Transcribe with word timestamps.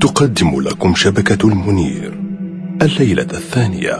تقدم 0.00 0.60
لكم 0.60 0.94
شبكة 0.94 1.48
المنير 1.48 2.12
الليلة 2.82 3.22
الثانية 3.22 3.96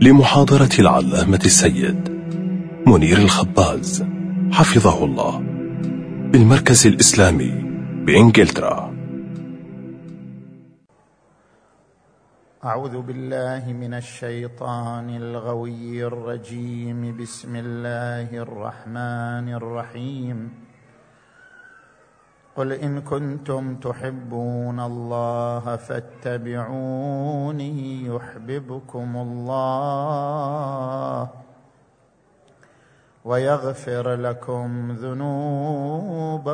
لمحاضرة 0.00 0.70
العلامة 0.78 1.40
السيد 1.44 2.08
منير 2.86 3.18
الخباز 3.18 4.04
حفظه 4.52 5.04
الله 5.04 5.38
بالمركز 6.32 6.86
الإسلامي 6.86 7.52
بإنجلترا. 8.06 8.94
أعوذ 12.64 13.00
بالله 13.02 13.72
من 13.72 13.94
الشيطان 13.94 15.16
الغوي 15.16 16.04
الرجيم 16.06 17.16
بسم 17.16 17.56
الله 17.56 18.42
الرحمن 18.42 19.54
الرحيم. 19.54 20.69
قل 22.56 22.72
إن 22.72 23.00
كنتم 23.00 23.76
تحبون 23.76 24.80
الله 24.80 25.76
فاتبعوني 25.76 27.26
يحببكم 28.06 29.16
الله 29.16 29.60
ويغفر 33.24 34.14
لكم 34.14 34.92
ذنوبكم. 34.92 36.48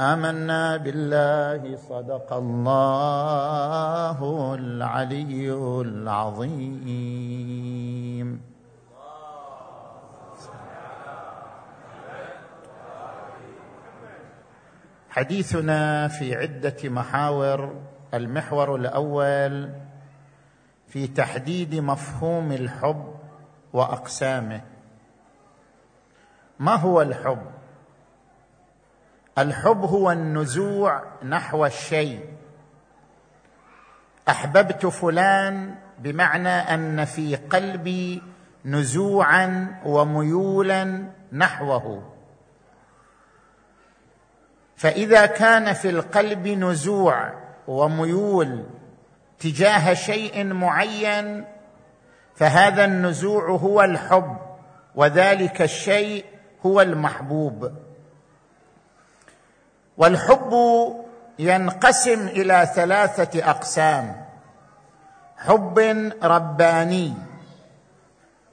آمنا 0.00 0.76
بالله 0.76 1.76
صدق 1.76 2.32
الله 2.32 4.18
العلي 4.54 5.52
العظيم. 5.80 7.34
حديثنا 15.14 16.08
في 16.08 16.34
عدة 16.34 16.76
محاور. 16.84 17.74
المحور 18.14 18.74
الأول 18.74 19.70
في 20.88 21.06
تحديد 21.06 21.74
مفهوم 21.74 22.52
الحب 22.52 23.14
وأقسامه. 23.72 24.60
ما 26.58 26.74
هو 26.74 27.02
الحب؟ 27.02 27.42
الحب 29.38 29.80
هو 29.84 30.10
النزوع 30.12 31.02
نحو 31.22 31.66
الشيء. 31.66 32.24
أحببت 34.28 34.86
فلان 34.86 35.74
بمعنى 35.98 36.48
أن 36.48 37.04
في 37.04 37.36
قلبي 37.36 38.22
نزوعا 38.64 39.80
وميولا 39.84 41.04
نحوه. 41.32 42.13
فإذا 44.76 45.26
كان 45.26 45.72
في 45.72 45.90
القلب 45.90 46.48
نزوع 46.48 47.32
وميول 47.68 48.64
تجاه 49.38 49.94
شيء 49.94 50.44
معين 50.44 51.44
فهذا 52.36 52.84
النزوع 52.84 53.50
هو 53.50 53.82
الحب 53.82 54.36
وذلك 54.94 55.62
الشيء 55.62 56.24
هو 56.66 56.80
المحبوب. 56.80 57.72
والحب 59.96 60.52
ينقسم 61.38 62.28
إلى 62.28 62.68
ثلاثة 62.74 63.50
أقسام 63.50 64.24
حب 65.36 65.78
رباني 66.22 67.14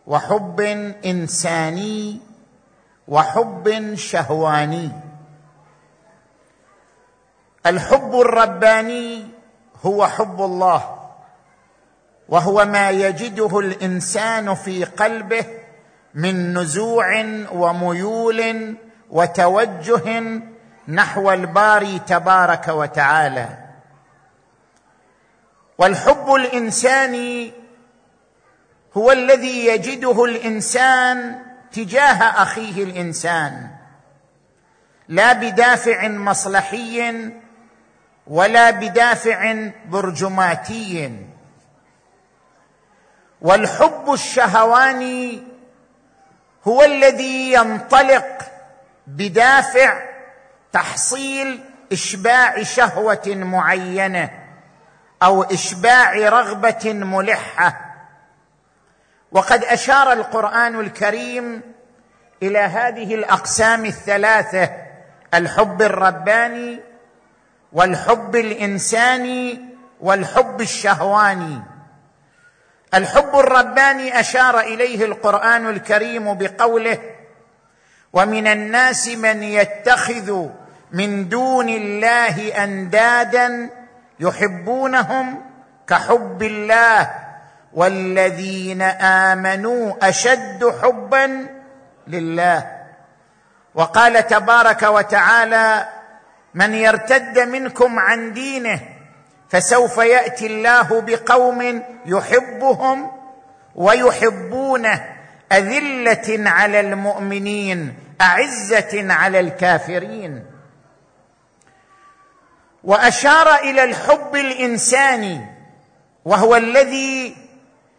وحب 0.07 0.59
إنساني 1.05 2.19
وحب 3.07 3.95
شهواني. 3.95 4.91
الحب 7.65 8.19
الرباني 8.21 9.27
هو 9.85 10.07
حب 10.07 10.41
الله 10.41 10.97
وهو 12.29 12.65
ما 12.65 12.89
يجده 12.89 13.59
الإنسان 13.59 14.55
في 14.55 14.83
قلبه 14.83 15.45
من 16.13 16.57
نزوع 16.57 17.25
وميول 17.51 18.75
وتوجه 19.09 20.21
نحو 20.87 21.31
الباري 21.31 21.99
تبارك 21.99 22.67
وتعالى. 22.67 23.57
والحب 25.77 26.33
الانساني 26.33 27.53
هو 28.97 29.11
الذي 29.11 29.65
يجده 29.65 30.25
الإنسان 30.25 31.39
تجاه 31.71 32.23
أخيه 32.41 32.83
الإنسان 32.83 33.67
لا 35.07 35.33
بدافع 35.33 36.07
مصلحي 36.07 37.31
ولا 38.27 38.69
بدافع 38.69 39.69
برجماتي. 39.85 41.25
والحب 43.41 44.13
الشهواني 44.13 45.43
هو 46.67 46.83
الذي 46.83 47.53
ينطلق 47.53 48.41
بدافع 49.07 50.01
تحصيل 50.71 51.63
إشباع 51.91 52.63
شهوة 52.63 53.23
معينة 53.27 54.29
أو 55.23 55.43
إشباع 55.43 56.13
رغبة 56.13 56.93
ملحة. 56.93 57.91
وقد 59.31 59.63
أشار 59.63 60.13
القرآن 60.13 60.79
الكريم 60.79 61.61
إلى 62.43 62.59
هذه 62.59 63.15
الأقسام 63.15 63.85
الثلاثة 63.85 64.69
الحب 65.33 65.81
الرباني 65.81 66.79
والحب 67.73 68.35
الانساني 68.35 69.61
والحب 70.01 70.61
الشهواني 70.61 71.61
الحب 72.93 73.35
الرباني 73.35 74.19
أشار 74.19 74.59
إليه 74.59 75.05
القرآن 75.05 75.69
الكريم 75.69 76.33
بقوله 76.33 76.97
ومن 78.13 78.47
الناس 78.47 79.07
من 79.07 79.43
يتخذ 79.43 80.47
من 80.91 81.29
دون 81.29 81.69
الله 81.69 82.63
أندادا 82.63 83.69
يحبونهم 84.19 85.41
كحب 85.87 86.43
الله 86.43 87.11
والذين 87.73 88.81
آمنوا 89.31 90.09
أشد 90.09 90.75
حبا 90.81 91.47
لله. 92.07 92.71
وقال 93.75 94.27
تبارك 94.27 94.83
وتعالى 94.83 95.85
من 96.53 96.73
يرتد 96.73 97.39
منكم 97.39 97.99
عن 97.99 98.33
دينه 98.33 98.79
فسوف 99.49 99.97
يأتي 99.97 100.45
الله 100.45 101.01
بقوم 101.01 101.83
يحبهم 102.05 103.11
ويحبونه 103.75 105.05
أذلة 105.51 106.49
على 106.49 106.79
المؤمنين 106.79 107.93
أعزة 108.21 109.13
على 109.13 109.39
الكافرين. 109.39 110.45
وأشار 112.83 113.55
إلى 113.55 113.83
الحب 113.83 114.35
الإنساني 114.35 115.45
وهو 116.25 116.55
الذي 116.55 117.35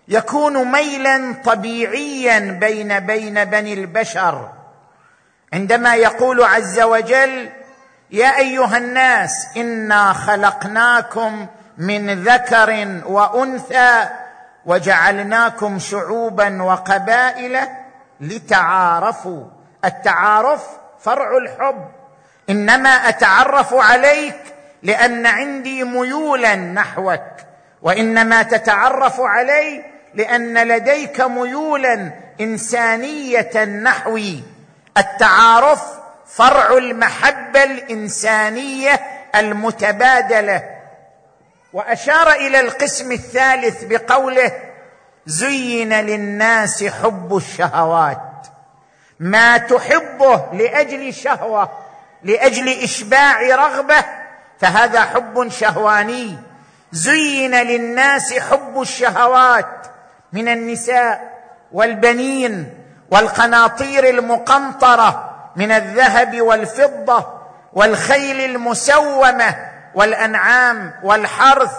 يكون 0.09 0.73
ميلا 0.73 1.35
طبيعيا 1.45 2.39
بين 2.39 3.01
بين 3.01 3.45
بني 3.45 3.73
البشر. 3.73 4.53
عندما 5.53 5.95
يقول 5.95 6.43
عز 6.43 6.81
وجل 6.81 7.49
يا 8.13 8.39
أيها 8.39 8.77
الناس 8.79 9.47
إنا 9.57 10.13
خلقناكم 10.13 11.47
من 11.79 12.23
ذكر 12.25 13.01
وأنثى 13.07 14.09
وجعلناكم 14.67 15.79
شعوبا 15.79 16.63
وقبائل 16.63 17.59
لتعارفوا. 18.21 19.45
التعارف 19.85 20.63
فرع 21.01 21.37
الحب. 21.37 21.89
إنما 22.51 22.89
أتعرف 22.89 23.75
عليك 23.75 24.41
لأن 24.83 25.27
عندي 25.27 25.85
ميولا 25.85 26.55
نحوك. 26.57 27.23
وإنما 27.83 28.43
تتعرف 28.43 29.21
علي 29.21 29.85
لأن 30.15 30.69
لديك 30.69 31.21
ميولا 31.21 32.13
إنسانية 32.41 33.65
نحوي. 33.65 34.43
التعارف 34.99 36.02
فرع 36.37 36.77
المحبة 36.77 37.65
الإنسانية 37.65 39.01
المتبادلة. 39.35 40.63
وأشار 41.73 42.33
إلى 42.33 42.61
القسم 42.61 43.13
الثالث 43.13 43.85
بقوله 43.85 44.53
زين 45.27 45.93
للناس 45.93 46.85
حب 46.85 47.37
الشهوات. 47.37 48.47
ما 49.21 49.59
تحبه 49.59 50.47
لأجل 50.53 51.15
شهوة 51.15 51.71
لأجل 52.23 52.69
إشباع 52.69 53.41
رغبة 53.43 54.05
فهذا 54.61 55.01
حب 55.01 55.49
شهواني. 55.49 56.39
زين 56.93 57.55
للناس 57.55 58.33
حب 58.33 58.81
الشهوات 58.81 59.87
من 60.33 60.49
النساء 60.49 61.33
والبنين 61.73 62.75
والقناطير 63.11 64.09
المقنطرة. 64.09 65.32
من 65.57 65.73
الذهب 65.73 66.41
والفضة 66.41 67.27
والخيل 67.73 68.41
المسومة 68.41 69.57
والأنعام 69.95 70.95
والحرث 71.03 71.73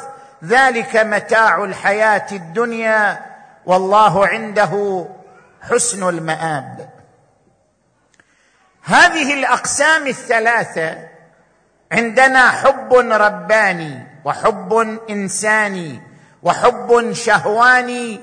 ذلك 0.44 0.96
متاع 0.96 1.64
الحياة 1.64 2.26
الدنيا 2.32 3.26
والله 3.66 4.28
عنده 4.28 5.06
حسن 5.62 6.10
المآب. 6.10 6.90
هذه 8.84 9.34
الأقسام 9.34 10.08
الثلاثة 10.08 10.98
عندنا 11.92 12.50
حب 12.50 12.94
رباني 12.94 14.08
وحب 14.26 15.00
إنساني 15.10 16.02
وحب 16.44 17.12
شهواني. 17.14 18.20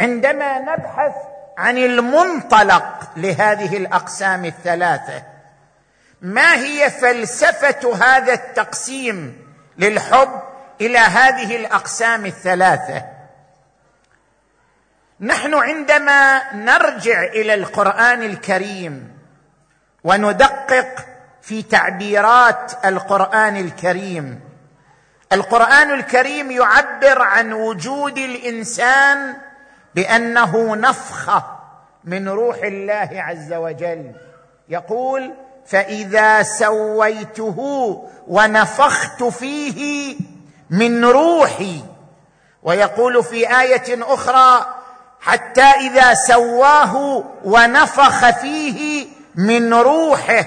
عندما 0.00 0.58
نبحث 0.58 1.14
عن 1.58 1.78
المنطلق 1.78 3.10
لهذه 3.16 3.76
الأقسام 3.76 4.44
الثلاثة. 4.44 5.22
ما 6.22 6.54
هي 6.54 6.90
فلسفة 6.90 7.94
هذا 7.94 8.32
التقسيم 8.32 9.38
للحب 9.78 10.42
إلى 10.80 10.98
هذه 10.98 11.56
الأقسام 11.56 12.26
الثلاثة؟ 12.26 13.04
نحن 15.20 15.54
عندما 15.54 16.52
نرجع 16.54 17.22
إلى 17.22 17.54
القرآن 17.54 18.22
الكريم 18.22 19.14
وندقق 20.04 21.06
في 21.42 21.62
تعبيرات 21.62 22.72
القرآن 22.84 23.56
الكريم 23.56 24.40
القرآن 25.32 25.90
الكريم 25.90 26.50
يعبر 26.50 27.22
عن 27.22 27.52
وجود 27.52 28.18
الإنسان 28.18 29.36
بأنه 29.94 30.76
نفخه 30.76 31.44
من 32.04 32.28
روح 32.28 32.56
الله 32.56 33.08
عز 33.12 33.52
وجل. 33.52 34.12
يقول 34.68 35.34
فإذا 35.66 36.42
سويته 36.42 37.58
ونفخت 38.28 39.22
فيه 39.22 40.16
من 40.70 41.04
روحي. 41.04 41.84
ويقول 42.62 43.24
في 43.24 43.60
آية 43.60 44.14
أخرى 44.14 44.74
حتى 45.20 45.62
إذا 45.62 46.14
سواه 46.14 47.24
ونفخ 47.44 48.30
فيه 48.30 49.06
من 49.34 49.74
روحه. 49.74 50.46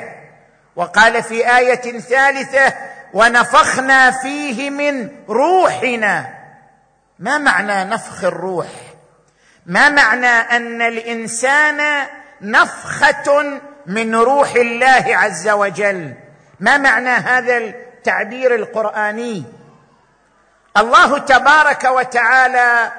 وقال 0.75 1.23
في 1.23 1.57
آية 1.57 1.99
ثالثة 1.99 2.73
ونفخنا 3.13 4.11
فيه 4.11 4.69
من 4.69 5.09
روحنا. 5.29 6.37
ما 7.19 7.37
معنى 7.37 7.83
نفخ 7.83 8.23
الروح؟ 8.23 8.67
ما 9.67 9.89
معنى 9.89 10.27
أن 10.27 10.81
الإنسان 10.81 12.07
نفخة 12.41 13.59
من 13.85 14.15
روح 14.15 14.53
الله 14.55 15.03
عز 15.07 15.49
وجل؟ 15.49 16.13
ما 16.59 16.77
معنى 16.77 17.09
هذا 17.09 17.57
التعبير 17.57 18.55
القرآني؟ 18.55 19.43
الله 20.77 21.17
تبارك 21.17 21.83
وتعالى 21.83 22.91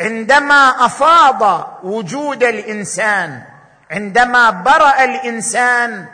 عندما 0.00 0.86
أفاض 0.86 1.68
وجود 1.82 2.42
الإنسان 2.42 3.42
عندما 3.90 4.50
برأ 4.50 5.04
الإنسان 5.04 6.06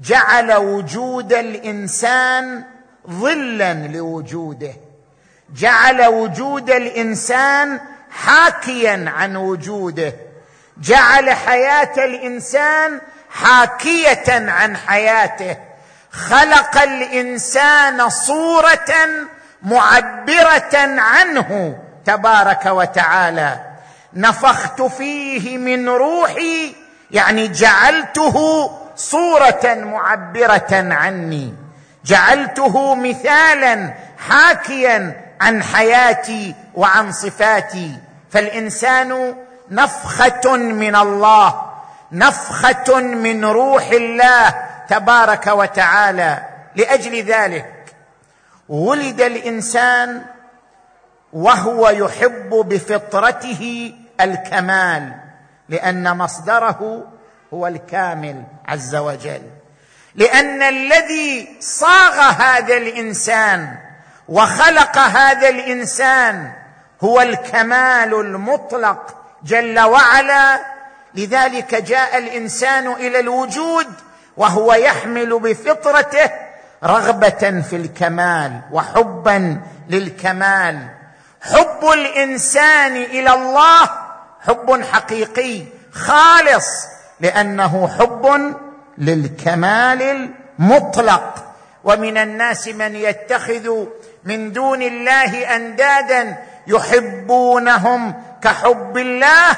جعل 0.00 0.52
وجود 0.52 1.32
الإنسان 1.32 2.64
ظلا 3.10 3.74
لوجوده. 3.74 4.72
جعل 5.54 6.02
وجود 6.06 6.70
الإنسان 6.70 7.80
حاكيا 8.14 9.12
عن 9.16 9.36
وجوده. 9.36 10.12
جعل 10.78 11.30
حياة 11.30 12.04
الإنسان 12.04 13.00
حاكية 13.30 14.50
عن 14.50 14.76
حياته. 14.76 15.56
خلق 16.10 16.82
الإنسان 16.82 18.08
صورة 18.08 18.94
معبرة 19.62 21.00
عنه 21.00 21.78
تبارك 22.04 22.66
وتعالى. 22.66 23.60
نفخت 24.14 24.82
فيه 24.82 25.58
من 25.58 25.88
روحي 25.88 26.74
يعني 27.10 27.48
جعلته 27.48 28.70
صورة 28.96 29.74
معبرة 29.74 30.70
عني. 30.72 31.54
جعلته 32.04 32.94
مثالا 32.94 33.94
حاكيا 34.28 35.20
عن 35.40 35.62
حياتي 35.62 36.54
وعن 36.74 37.12
صفاتي. 37.12 37.98
فالإنسان 38.34 39.36
نفخة 39.70 40.56
من 40.56 40.96
الله 40.96 41.72
نفخة 42.12 43.00
من 43.00 43.44
روح 43.44 43.88
الله 43.88 44.54
تبارك 44.88 45.46
وتعالى 45.46 46.42
لأجل 46.76 47.22
ذلك. 47.22 47.96
ولد 48.68 49.20
الإنسان 49.20 50.24
وهو 51.32 51.88
يحب 51.88 52.50
بفطرته 52.50 53.94
الكمال 54.20 55.14
لأن 55.68 56.16
مصدره 56.16 57.04
هو 57.54 57.66
الكامل 57.66 58.44
عز 58.68 58.96
وجل. 58.96 59.42
لأن 60.14 60.62
الذي 60.62 61.56
صاغ 61.60 62.20
هذا 62.20 62.76
الإنسان 62.76 63.76
وخلق 64.28 64.98
هذا 64.98 65.48
الإنسان 65.48 66.63
هو 67.04 67.20
الكمال 67.20 68.14
المطلق 68.14 69.16
جل 69.44 69.80
وعلا. 69.80 70.60
لذلك 71.14 71.74
جاء 71.74 72.18
الإنسان 72.18 72.92
إلى 72.92 73.20
الوجود 73.20 73.86
وهو 74.36 74.74
يحمل 74.74 75.38
بفطرته 75.38 76.30
رغبة 76.84 77.62
في 77.70 77.76
الكمال 77.76 78.60
وحبا 78.72 79.60
للكمال. 79.88 80.88
حب 81.42 81.84
الإنسان 81.92 82.96
إلى 82.96 83.34
الله 83.34 83.90
حب 84.40 84.82
حقيقي 84.92 85.64
خالص 85.92 86.86
لأنه 87.20 87.88
حب 87.98 88.54
للكمال 88.98 90.30
المطلق. 90.58 91.44
ومن 91.84 92.16
الناس 92.18 92.68
من 92.68 92.96
يتخذ 92.96 93.84
من 94.24 94.52
دون 94.52 94.82
الله 94.82 95.56
أندادا 95.56 96.36
يحبونهم 96.66 98.14
كحب 98.42 98.98
الله 98.98 99.56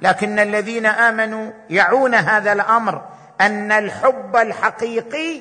لكن 0.00 0.38
الذين 0.38 0.86
آمنوا 0.86 1.50
يعون 1.70 2.14
هذا 2.14 2.52
الأمر 2.52 3.02
أن 3.40 3.72
الحب 3.72 4.36
الحقيقي 4.36 5.40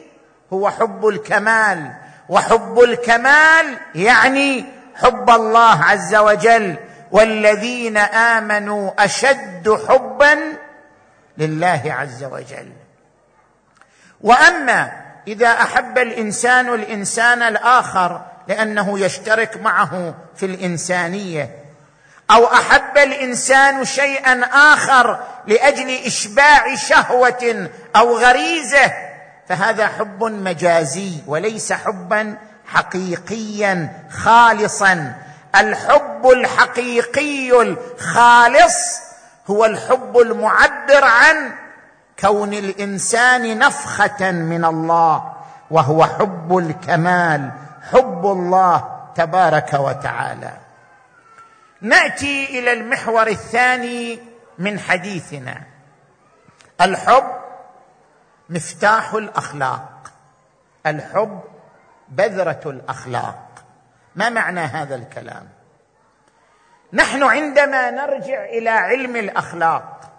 هو 0.54 0.70
حب 0.70 1.08
الكمال 1.08 1.92
وحب 2.30 2.80
الكمال 2.80 3.78
يعني 3.96 4.66
حب 4.96 5.30
الله 5.30 5.84
عز 5.84 6.16
وجل. 6.16 6.76
والذين 7.12 7.98
آمنوا 7.98 8.92
أشد 9.00 9.80
حبا 9.88 10.38
لله 11.38 11.82
عز 11.86 12.24
وجل. 12.24 12.72
وأما 14.22 14.92
إذا 15.28 15.48
أحب 15.48 15.98
الإنسان 15.98 16.74
الإنسان 16.74 17.42
الآخر 17.42 18.22
لأنه 18.50 19.00
يشترك 19.00 19.62
معه 19.62 20.14
في 20.36 20.46
الإنسانية. 20.46 21.50
أو 22.32 22.46
أحب 22.46 22.98
الإنسان 22.98 23.86
شيئا 23.86 24.44
آخر 24.44 25.20
لأجل 25.48 25.90
إشباع 25.90 26.76
شهوة 26.76 27.70
أو 27.96 28.18
غريزة 28.18 28.92
فهذا 29.50 29.88
حب 29.88 30.24
مجازي 30.24 31.12
وليس 31.28 31.74
حبا 31.74 32.38
حقيقيا 32.68 33.90
خالصا. 34.12 35.14
الحب 35.56 36.28
الحقيقي 36.30 37.62
الخالص 37.62 39.00
هو 39.48 39.66
الحب 39.66 40.18
المعبر 40.18 41.04
عن 41.04 41.52
كون 42.20 42.54
الإنسان 42.54 43.60
نفخة 43.60 44.32
من 44.32 44.66
الله 44.66 45.34
وهو 45.72 46.06
حب 46.06 46.58
الكمال. 46.58 47.52
حب 47.92 48.26
الله 48.26 49.00
تبارك 49.16 49.74
وتعالى. 49.74 50.54
نأتي 51.82 52.60
إلى 52.60 52.74
المحور 52.74 53.28
الثاني 53.28 54.20
من 54.58 54.80
حديثنا. 54.80 55.62
الحب 56.82 57.32
مفتاح 58.50 59.14
الأخلاق. 59.14 60.12
الحب 60.86 61.42
بذرة 62.10 62.62
الأخلاق. 62.66 63.50
ما 64.16 64.30
معنى 64.30 64.60
هذا 64.60 64.96
الكلام؟ 64.96 65.50
نحن 66.94 67.24
عندما 67.24 67.92
نرجع 67.92 68.46
إلى 68.46 68.70
علم 68.70 69.16
الأخلاق 69.16 70.12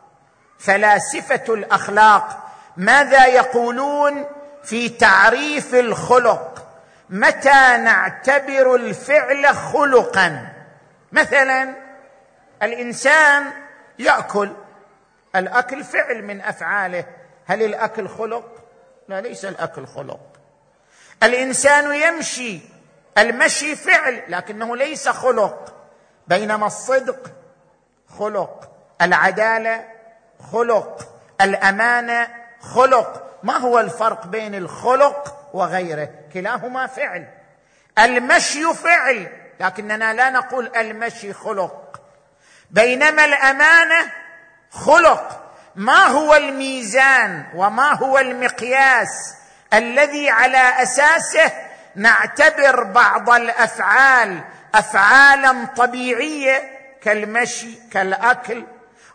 فلاسفة 0.58 1.54
الأخلاق 1.54 2.38
ماذا 2.76 3.26
يقولون 3.26 4.24
في 4.64 4.88
تعريف 4.88 5.74
الخلق؟ 5.74 6.49
متى 7.10 7.76
نعتبر 7.76 8.74
الفعل 8.74 9.46
خلقا؟ 9.46 10.46
مثلا 11.12 11.74
الإنسان 12.62 13.52
يأكل. 13.98 14.50
الأكل 15.36 15.84
فعل 15.84 16.24
من 16.24 16.40
أفعاله. 16.40 17.04
هل 17.46 17.62
الأكل 17.62 18.08
خلق؟ 18.08 18.44
لا 19.08 19.20
ليس 19.20 19.44
الأكل 19.44 19.86
خلق. 19.86 20.20
الإنسان 21.22 21.94
يمشي. 21.94 22.60
المشي 23.18 23.76
فعل 23.76 24.22
لكنه 24.28 24.76
ليس 24.76 25.08
خلق. 25.08 25.74
بينما 26.26 26.66
الصدق 26.66 27.30
خلق. 28.18 28.70
العدالة 29.02 29.84
خلق. 30.52 31.14
الأمانة 31.40 32.28
خلق. 32.60 33.38
ما 33.42 33.56
هو 33.56 33.80
الفرق 33.80 34.26
بين 34.26 34.54
الخلق 34.54 35.39
وغيره. 35.52 36.08
كلاهما 36.34 36.86
فعل. 36.86 37.26
المشي 37.98 38.74
فعل. 38.74 39.28
لكننا 39.60 40.14
لا 40.14 40.30
نقول 40.30 40.76
المشي 40.76 41.32
خلق. 41.32 42.00
بينما 42.70 43.24
الأمانة 43.24 44.12
خلق. 44.70 45.40
ما 45.76 46.06
هو 46.06 46.34
الميزان 46.34 47.44
وما 47.54 47.92
هو 47.92 48.18
المقياس 48.18 49.34
الذي 49.74 50.30
على 50.30 50.82
أساسه 50.82 51.52
نعتبر 51.96 52.84
بعض 52.84 53.30
الأفعال 53.30 54.40
افعالا 54.74 55.66
طبيعية 55.76 56.62
كالمشي 57.02 57.78
كالأكل 57.92 58.64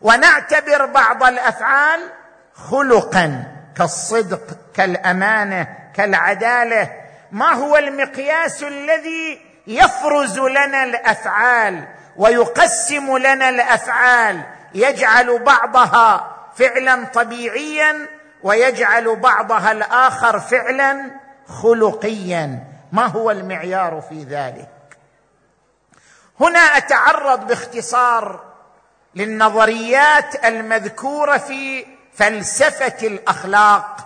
ونعتبر 0.02 0.86
بعض 0.86 1.24
الأفعال 1.24 2.00
خلقا 2.54 3.44
كالصدق 3.78 4.58
كالأمانة 4.76 5.68
كالعدالة. 5.96 6.92
ما 7.32 7.54
هو 7.54 7.78
المقياس 7.78 8.64
الذي 8.64 9.42
يفرز 9.68 10.40
لنا 10.40 10.84
الأفعال 10.84 11.88
ويقسم 12.18 13.18
لنا 13.18 13.50
الأفعال؟ 13.50 14.42
يجعل 14.74 15.40
بعضها 15.40 16.36
فعلا 16.56 17.06
طبيعيا 17.06 18.08
ويجعل 18.44 19.16
بعضها 19.16 19.72
الآخر 19.72 20.40
فعلا 20.40 21.12
خلقيا. 21.48 22.60
ما 22.92 23.06
هو 23.06 23.32
المعيار 23.32 24.04
في 24.10 24.24
ذلك؟ 24.24 24.70
هنا 26.40 26.60
أتعرض 26.60 27.48
باختصار 27.48 28.44
للنظريات 29.16 30.46
المذكورة 30.46 31.38
في 31.38 31.86
فلسفة 32.14 33.08
الأخلاق 33.08 33.98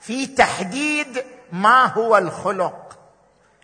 في 0.00 0.26
تحديد 0.26 1.24
ما 1.54 1.86
هو 1.86 2.18
الخلق؟ 2.18 2.98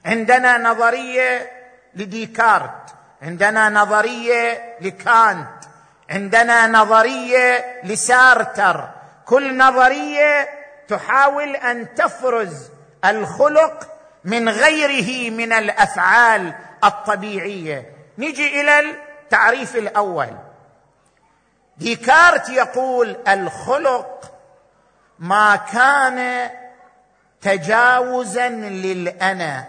عندنا 0.05 0.59
نظرية 0.59 1.51
لديكارت 1.95 2.95
عندنا 3.23 3.69
نظرية 3.69 4.77
لكانت 4.81 5.65
عندنا 6.11 6.67
نظرية 6.67 7.81
لسارتر. 7.85 8.89
كل 9.27 9.57
نظرية 9.57 10.49
تحاول 10.89 11.57
أن 11.57 11.95
تفرز 11.95 12.69
الخلق 13.05 13.89
من 14.25 14.49
غيره 14.49 15.31
من 15.31 15.53
الأفعال 15.53 16.55
الطبيعية. 16.85 17.95
نجي 18.19 18.61
إلى 18.61 18.81
التعريف 18.81 19.77
الأول. 19.77 20.31
ديكارت 21.77 22.49
يقول 22.49 23.17
الخلق 23.29 24.33
ما 25.19 25.57
كان 25.57 26.51
تجاوزا 27.43 28.49
للأنا. 28.49 29.69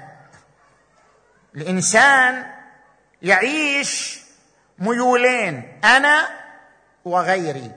الإنسان 1.56 2.52
يعيش 3.22 4.22
ميولين 4.80 5.80
أنا 5.84 6.30
وغيري. 7.06 7.72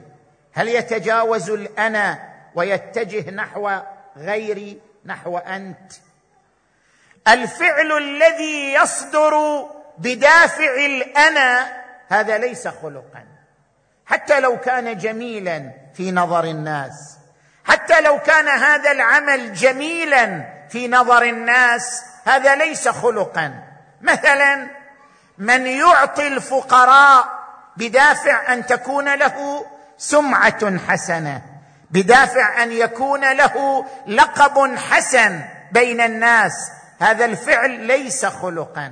هل 0.53 0.67
يتجاوز 0.67 1.49
الأنا 1.49 2.33
ويتجه 2.55 3.31
نحو 3.31 3.79
غيري 4.17 4.81
نحو 5.05 5.37
أنت؟ 5.37 5.91
الفعل 7.27 7.91
الذي 7.91 8.73
يصدر 8.73 9.33
بدافع 9.97 10.85
الأنا 10.85 11.83
هذا 12.09 12.37
ليس 12.37 12.67
خلقا. 12.67 13.25
حتى 14.05 14.39
لو 14.39 14.57
كان 14.59 14.97
جميلا 14.97 15.71
في 15.93 16.11
نظر 16.11 16.43
الناس. 16.43 17.17
حتى 17.65 18.01
لو 18.01 18.19
كان 18.19 18.47
هذا 18.47 18.91
العمل 18.91 19.53
جميلا 19.53 20.45
في 20.69 20.87
نظر 20.87 21.23
الناس 21.23 22.03
هذا 22.25 22.55
ليس 22.55 22.87
خلقا. 22.87 23.53
مثلا 24.01 24.67
من 25.37 25.67
يعطي 25.67 26.27
الفقراء 26.27 27.45
بدافع 27.77 28.53
أن 28.53 28.65
تكون 28.65 29.15
له 29.15 29.65
سمعة 29.97 30.77
حسنة 30.87 31.41
بدافع 31.91 32.63
أن 32.63 32.71
يكون 32.71 33.31
له 33.31 33.85
لقب 34.07 34.75
حسن 34.77 35.41
بين 35.71 36.01
الناس. 36.01 36.53
هذا 37.01 37.25
الفعل 37.25 37.71
ليس 37.71 38.25
خلقا. 38.25 38.91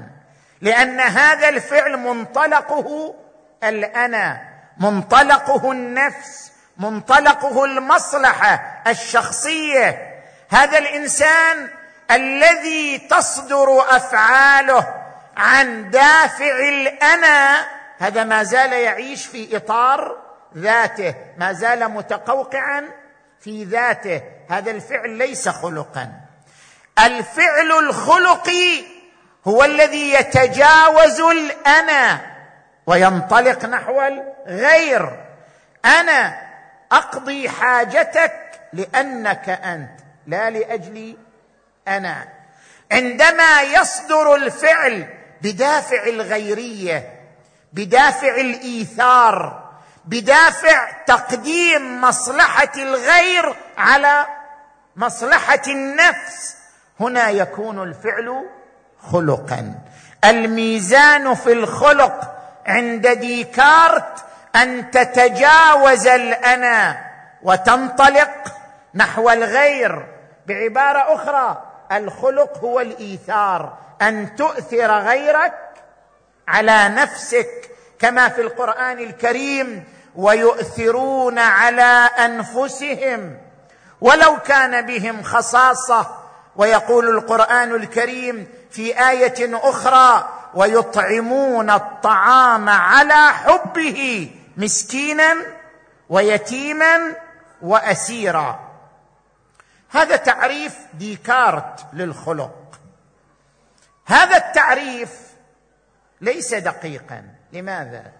لأن 0.61 0.99
هذا 0.99 1.49
الفعل 1.49 1.97
منطلقه 1.97 3.15
الأنا 3.63 4.41
منطلقه 4.77 5.71
النفس. 5.71 6.52
منطلقه 6.77 7.65
المصلحة 7.65 8.81
الشخصية. 8.87 10.13
هذا 10.49 10.77
الإنسان 10.77 11.69
الذي 12.11 12.97
تصدر 12.97 13.95
أفعاله 13.95 14.93
عن 15.37 15.89
دافع 15.89 16.59
الأنا. 16.59 17.65
هذا 17.99 18.23
ما 18.23 18.43
زال 18.43 18.73
يعيش 18.73 19.25
في 19.25 19.57
إطار 19.57 20.17
ذاته 20.57 21.15
ما 21.37 21.53
زال 21.53 21.87
متقوقعا 21.87 22.89
في 23.39 23.63
ذاته. 23.63 24.21
هذا 24.49 24.71
الفعل 24.71 25.09
ليس 25.09 25.49
خلقا. 25.49 26.11
الفعل 27.05 27.71
الخلقي 27.71 28.83
هو 29.47 29.63
الذي 29.63 30.13
يتجاوز 30.13 31.21
الأنا 31.21 32.19
وينطلق 32.87 33.65
نحو 33.65 34.01
الغير. 34.47 35.23
أنا 35.85 36.52
أقضي 36.93 37.49
حاجتك 37.49 38.33
لأنك 38.73 39.49
أنت 39.49 39.99
لا 40.27 40.49
لأجلي 40.49 41.17
أنا. 41.87 42.27
عندما 42.91 43.61
يصدر 43.61 44.35
الفعل 44.35 45.07
بدافع 45.41 46.03
الغيرية 46.03 47.19
بدافع 47.73 48.35
الإيثار 48.35 49.63
بدافع 50.05 50.91
تقديم 51.05 52.01
مصلحة 52.01 52.71
الغير 52.77 53.55
على 53.77 54.25
مصلحة 54.95 55.61
النفس 55.67 56.55
هنا 56.99 57.29
يكون 57.29 57.83
الفعل 57.83 58.45
خلقا. 59.11 59.75
الميزان 60.25 61.33
في 61.33 61.51
الخلق 61.53 62.35
عند 62.65 63.07
ديكارت 63.07 64.25
أن 64.55 64.91
تتجاوز 64.91 66.07
الأنا 66.07 67.05
وتنطلق 67.43 68.29
نحو 68.95 69.29
الغير 69.29 70.05
بعبارة 70.47 71.15
أخرى. 71.15 71.63
الخلق 71.91 72.57
هو 72.57 72.79
الإيثار. 72.79 73.77
أن 74.01 74.35
تؤثر 74.35 74.99
غيرك 74.99 75.53
على 76.47 76.89
نفسك 76.89 77.71
كما 77.99 78.29
في 78.29 78.41
القرآن 78.41 78.99
الكريم 78.99 79.83
ويؤثرون 80.15 81.39
على 81.39 82.09
أنفسهم. 82.25 83.37
ولو 84.01 84.37
كان 84.47 84.85
بهم 84.85 85.23
خصاصة 85.23 86.07
ويقول 86.55 87.09
القرآن 87.09 87.75
الكريم 87.75 88.47
في 88.71 89.09
آية 89.09 89.59
أخرى 89.69 90.29
ويطعمون 90.53 91.69
الطعام 91.69 92.69
على 92.69 93.27
حبه 93.27 94.29
مسكينا 94.57 95.35
ويتيما 96.09 97.15
وأسيرا. 97.61 98.73
هذا 99.89 100.15
تعريف 100.15 100.77
ديكارت 100.93 101.85
للخلق. 101.93 102.79
هذا 104.05 104.37
التعريف 104.37 105.33
ليس 106.21 106.53
دقيقا. 106.53 107.35
لماذا؟ 107.53 108.11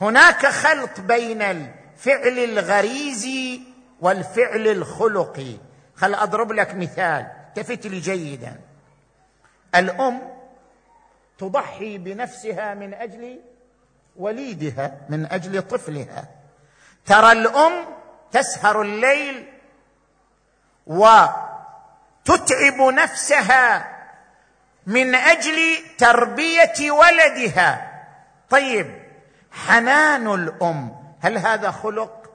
هناك 0.00 0.46
خلط 0.46 1.00
بين 1.00 1.42
الفعل 1.42 2.38
الغريزي 2.38 3.60
والفعل 4.00 4.68
الخلقي. 4.68 5.56
خل 5.96 6.14
أضرب 6.14 6.52
لك 6.52 6.74
مثال 6.74 7.26
التفت 7.48 7.86
لي 7.86 8.00
جيدا. 8.00 8.60
الأم 9.74 10.38
تضحي 11.38 11.98
بنفسها 11.98 12.74
من 12.74 12.94
أجل 12.94 13.40
وليدها 14.18 14.96
من 15.08 15.26
أجل 15.26 15.62
طفلها. 15.62 16.24
ترى 17.06 17.32
الأم 17.32 17.84
تسهر 18.32 18.82
الليل 18.82 19.52
وتتعب 20.86 22.80
نفسها 22.80 23.94
من 24.86 25.14
أجل 25.14 25.58
تربية 25.98 26.90
ولدها. 26.90 27.92
طيب 28.50 29.02
حنان 29.52 30.34
الأم 30.34 31.14
هل 31.20 31.38
هذا 31.38 31.70
خلق 31.70 32.30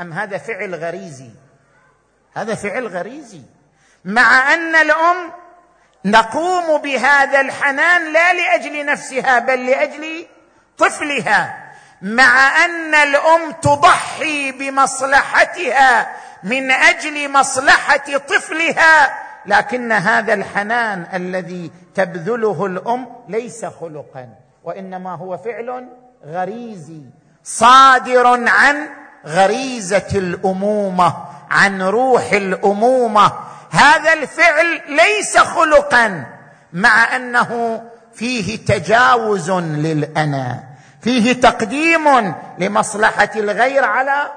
أم 0.00 0.12
هذا 0.12 0.38
فعل 0.38 0.74
غريزي؟ 0.74 1.30
هذا 2.34 2.54
فعل 2.54 2.86
غريزي. 2.86 3.42
مع 4.04 4.54
أن 4.54 4.74
الأم 4.74 5.32
نقوم 6.04 6.78
بهذا 6.78 7.40
الحنان 7.40 8.12
لا 8.12 8.32
لأجل 8.32 8.86
نفسها 8.86 9.38
بل 9.38 9.66
لأجل 9.66 10.26
طفلها 10.78 11.72
مع 12.02 12.64
أن 12.64 12.94
الأم 12.94 13.50
تضحي 13.62 14.52
بمصلحتها 14.52 16.08
من 16.42 16.70
أجل 16.70 17.32
مصلحة 17.32 18.18
طفلها 18.28 19.18
لكن 19.46 19.92
هذا 19.92 20.34
الحنان 20.34 21.06
الذي 21.14 21.70
تبذله 21.94 22.66
الأم 22.66 23.06
ليس 23.28 23.64
خلقا 23.64 24.28
وإنما 24.64 25.14
هو 25.14 25.38
فعل 25.38 25.88
غريزي 26.26 27.02
صادر 27.44 28.26
عن 28.48 28.88
غريزة 29.26 30.08
الأمومة 30.14 31.14
عن 31.50 31.82
روح 31.82 32.32
الأمومة. 32.32 33.32
هذا 33.70 34.12
الفعل 34.12 34.80
ليس 34.88 35.38
خلقا 35.38 36.26
مع 36.72 37.16
أنه 37.16 37.82
فيه 38.14 38.64
تجاوز 38.64 39.50
للأنا. 39.50 40.64
فيه 41.06 41.32
تقديم 41.32 42.34
لمصلحة 42.58 43.30
الغير 43.36 43.84
على 43.84 44.32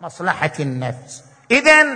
مصلحة 0.00 0.52
النفس. 0.60 1.22
اذا 1.50 1.86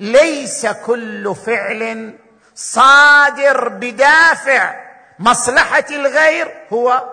ليس 0.00 0.66
كل 0.66 1.34
فعل 1.34 2.14
صادر 2.54 3.68
بدافع 3.68 4.74
مصلحة 5.18 5.84
الغير 5.90 6.54
هو 6.72 7.04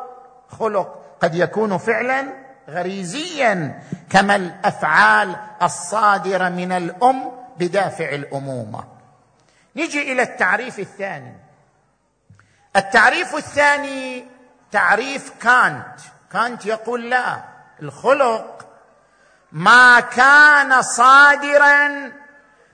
خلق. 0.59 1.17
قد 1.21 1.35
يكون 1.35 1.77
فعلا 1.77 2.27
غريزيا 2.69 3.81
كما 4.09 4.35
الأفعال 4.35 5.35
الصادرة 5.61 6.49
من 6.49 6.71
الأم 6.71 7.31
بدافع 7.57 8.09
الأمومة. 8.09 8.83
نجي 9.75 10.11
إلى 10.11 10.21
التعريف 10.21 10.79
الثاني. 10.79 11.37
التعريف 12.75 13.35
الثاني 13.35 14.25
تعريف 14.71 15.31
كانت. 15.41 15.99
كانت 16.33 16.65
يقول 16.65 17.09
لا 17.09 17.43
الخلق 17.81 18.67
ما 19.51 19.99
كان 19.99 20.81
صادرا 20.81 22.11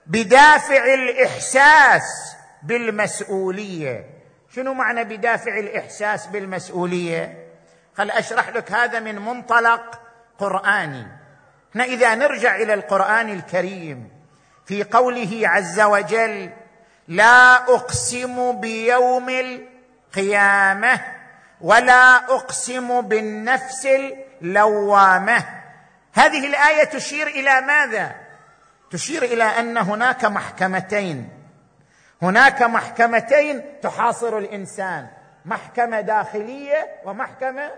بدافع 0.06 0.94
الإحساس 0.94 2.04
بالمسؤولية. 2.64 4.10
شنو 4.56 4.74
معنى 4.74 5.04
بدافع 5.04 5.58
الإحساس 5.58 6.28
بالمسؤولية؟ 6.28 7.48
خل 7.98 8.12
أشرح 8.12 8.50
لك 8.50 8.72
هذا 8.72 9.00
من 9.00 9.16
منطلق 9.16 10.00
قرآني. 10.40 11.08
إحنا 11.72 11.84
إذا 11.84 12.16
نرجع 12.16 12.56
إلى 12.56 12.74
القرآن 12.74 13.30
الكريم 13.30 14.12
في 14.66 14.84
قوله 14.84 15.42
عز 15.44 15.82
وجل 15.82 16.50
لا 17.08 17.56
أقسم 17.56 18.62
بيوم 18.62 19.30
القيامة 19.30 21.19
ولا 21.62 22.16
أقسم 22.16 23.02
بالنفس 23.02 23.88
اللوامة. 24.42 25.44
هذه 26.14 26.48
الآية 26.48 26.84
تشير 26.84 27.28
إلى 27.28 27.62
ماذا؟ 27.62 28.16
تشير 28.92 29.24
إلى 29.24 29.44
أن 29.44 29.78
هناك 29.78 30.26
محكمتين. 30.26 31.30
هناك 32.22 32.62
محكمتين 32.62 33.80
تحاصر 33.82 34.38
الإنسان 34.38 35.08
محكمة 35.46 36.02
داخلية 36.02 36.88
ومحكمة 37.06 37.72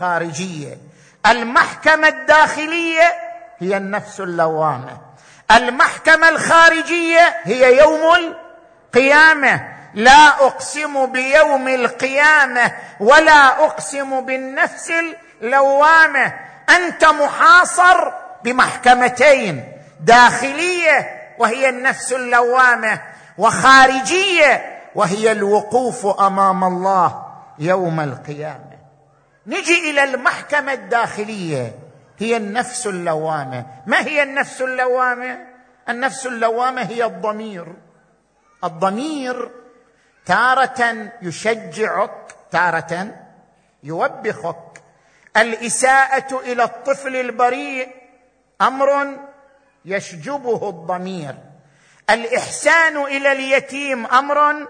خارجية. 0.00 0.76
المحكمة 1.26 2.08
الداخلية 2.08 3.12
هي 3.58 3.76
النفس 3.76 4.20
اللوامة. 4.20 5.00
المحكمة 5.50 6.28
الخارجية 6.28 7.40
هي 7.42 7.78
يوم 7.78 8.34
القيامة. 8.94 9.71
لا 9.94 10.46
أقسم 10.46 11.06
بيوم 11.06 11.68
القيامة 11.68 12.72
ولا 13.00 13.64
أقسم 13.64 14.20
بالنفس 14.20 14.92
اللوامة. 15.42 16.34
أنت 16.76 17.04
محاصر 17.04 18.12
بمحكمتين 18.44 19.72
داخلية 20.00 21.20
وهي 21.38 21.68
النفس 21.68 22.12
اللوامة 22.12 23.00
وخارجية 23.38 24.80
وهي 24.94 25.32
الوقوف 25.32 26.20
أمام 26.20 26.64
الله 26.64 27.26
يوم 27.58 28.00
القيامة. 28.00 28.72
نجي 29.46 29.90
إلى 29.90 30.04
المحكمة 30.04 30.72
الداخلية 30.72 31.74
هي 32.18 32.36
النفس 32.36 32.86
اللوامة. 32.86 33.66
ما 33.86 34.00
هي 34.00 34.22
النفس 34.22 34.62
اللوامة؟ 34.62 35.38
النفس 35.88 36.26
اللوامة 36.26 36.82
هي 36.82 37.04
الضمير. 37.04 37.66
الضمير 38.64 39.50
تارة 40.26 41.12
يشجعك 41.22 42.34
تارة 42.50 43.14
يوبخك. 43.82 44.82
الإساءة 45.36 46.40
إلى 46.40 46.64
الطفل 46.64 47.16
البريء 47.16 47.88
أمر 48.60 49.18
يشجبه 49.84 50.68
الضمير. 50.68 51.34
الإحسان 52.10 52.96
إلى 52.96 53.32
اليتيم 53.32 54.06
أمر 54.06 54.66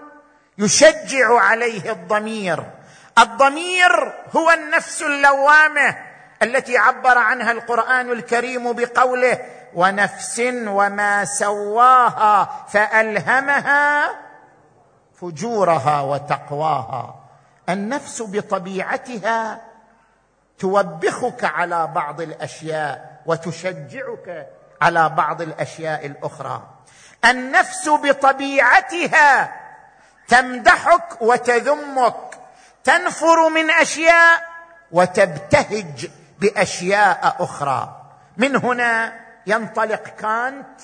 يشجع 0.57 1.39
عليه 1.39 1.91
الضمير. 1.91 2.63
الضمير 3.17 4.13
هو 4.35 4.51
النفس 4.51 5.01
اللوامة 5.01 5.97
التي 6.43 6.77
عبر 6.77 7.17
عنها 7.17 7.51
القرآن 7.51 8.11
الكريم 8.11 8.73
بقوله 8.73 9.39
ونفس 9.73 10.39
وما 10.67 11.25
سواها 11.25 12.65
فألهمها 12.69 14.09
فجورها 15.23 16.01
وتقواها. 16.01 17.15
النفس 17.69 18.21
بطبيعتها 18.21 19.61
توبخك 20.59 21.43
على 21.43 21.87
بعض 21.87 22.21
الأشياء 22.21 23.21
وتشجعك 23.25 24.47
على 24.81 25.09
بعض 25.09 25.41
الأشياء 25.41 26.05
الأخرى. 26.05 26.63
النفس 27.25 27.89
بطبيعتها 27.89 29.53
تمدحك 30.27 31.21
وتذمك 31.21 32.39
تنفر 32.83 33.49
من 33.49 33.71
أشياء 33.71 34.43
وتبتهج 34.91 36.09
بأشياء 36.39 37.35
أخرى. 37.39 38.01
من 38.37 38.55
هنا 38.55 39.13
ينطلق 39.47 40.03
كانت 40.03 40.79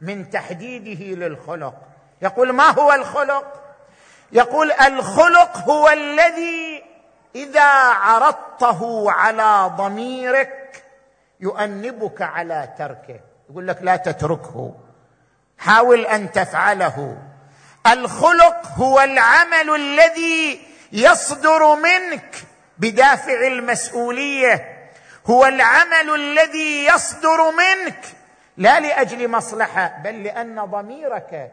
من 0.00 0.30
تحديده 0.30 1.26
للخلق. 1.26 1.74
يقول 2.22 2.52
ما 2.52 2.70
هو 2.70 2.92
الخلق؟ 2.92 3.63
يقول 4.34 4.72
الخلق 4.72 5.56
هو 5.58 5.88
الذي 5.88 6.84
إذا 7.34 7.70
عرضته 7.90 9.12
على 9.12 9.70
ضميرك 9.76 10.84
يؤنبك 11.40 12.22
على 12.22 12.74
تركه. 12.78 13.20
يقول 13.50 13.68
لك 13.68 13.78
لا 13.82 13.96
تتركه. 13.96 14.74
حاول 15.58 16.06
أن 16.06 16.32
تفعله. 16.32 17.16
الخلق 17.86 18.66
هو 18.76 19.00
العمل 19.00 19.74
الذي 19.74 20.66
يصدر 20.92 21.74
منك 21.74 22.44
بدافع 22.78 23.46
المسؤولية. 23.46 24.88
هو 25.26 25.46
العمل 25.46 26.14
الذي 26.14 26.84
يصدر 26.84 27.50
منك. 27.50 28.04
لا 28.56 28.80
لأجل 28.80 29.28
مصلحة 29.28 30.00
بل 30.04 30.22
لأن 30.22 30.64
ضميرك 30.64 31.52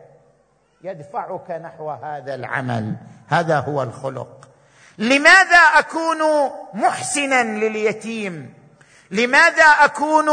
يدفعك 0.83 1.51
نحو 1.51 1.89
هذا 1.89 2.35
العمل. 2.35 2.95
هذا 3.27 3.59
هو 3.59 3.83
الخلق. 3.83 4.49
لماذا 4.97 5.57
أكون 5.57 6.51
محسنا 6.73 7.43
لليتيم؟ 7.43 8.53
لماذا 9.11 9.63
أكون 9.63 10.25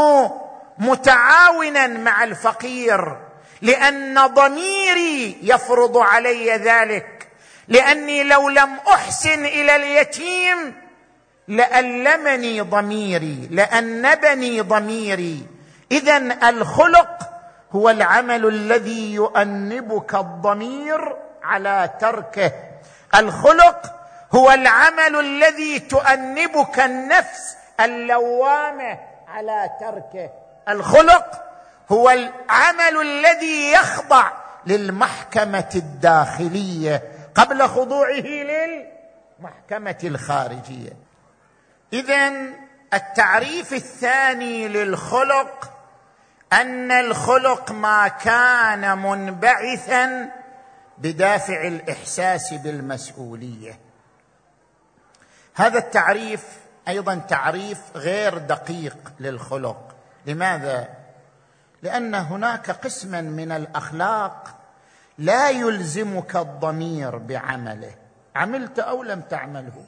متعاونا 0.79 1.87
مع 1.87 2.25
الفقير؟ 2.25 3.17
لأن 3.63 4.27
ضميري 4.27 5.39
يفرض 5.43 5.97
علي 5.97 6.51
ذلك. 6.51 7.29
لأني 7.69 8.25
لو 8.25 8.49
لم 8.49 8.77
أحسن 8.89 9.45
إلى 9.45 9.77
اليتيم 9.77 10.75
لألمني 11.49 12.61
ضميري 12.61 13.49
لأنبني 13.51 14.61
ضميري. 14.61 15.47
اذا 15.93 16.49
الخلق 16.49 17.28
هو 17.73 17.91
العمل 17.91 18.47
الذي 18.47 19.15
يؤنبك 19.15 20.15
الضمير 20.15 21.17
على 21.43 21.91
تركه. 22.01 22.53
الخلق 23.15 23.95
هو 24.35 24.51
العمل 24.51 25.17
الذي 25.17 25.79
تؤنبك 25.79 26.81
النفس 26.81 27.57
اللوامة 27.81 28.99
على 29.29 29.71
تركه. 29.81 30.31
الخلق 30.69 31.43
هو 31.93 32.11
العمل 32.11 33.01
الذي 33.01 33.73
يخضع 33.73 34.33
للمحكمة 34.67 35.71
الداخلية 35.75 37.03
قبل 37.35 37.69
خضوعه 37.69 38.27
للمحكمة 39.41 39.99
الخارجية. 40.05 40.93
اذا 41.93 42.33
التعريف 42.95 43.73
الثاني 43.73 44.69
للخلق 44.69 45.71
أن 46.53 46.93
الخلق 46.93 47.73
ما 47.73 48.09
كان 48.09 48.99
منبعثا 48.99 50.31
بدافع 50.99 51.67
الإحساس 51.67 52.55
بالمسؤولية. 52.55 53.79
هذا 55.55 55.79
التعريف 55.79 56.59
أيضا 56.89 57.15
تعريف 57.15 57.81
غير 57.95 58.39
دقيق 58.39 59.13
للخلق. 59.21 59.97
لماذا؟ 60.27 60.89
لأن 61.83 62.15
هناك 62.15 62.71
قسما 62.71 63.21
من 63.21 63.53
الأخلاق 63.53 64.55
لا 65.19 65.51
يلزمك 65.51 66.37
الضمير 66.37 67.19
بعمله. 67.19 67.95
عملت 68.37 68.79
أو 68.79 69.03
لم 69.03 69.21
تعمله 69.21 69.85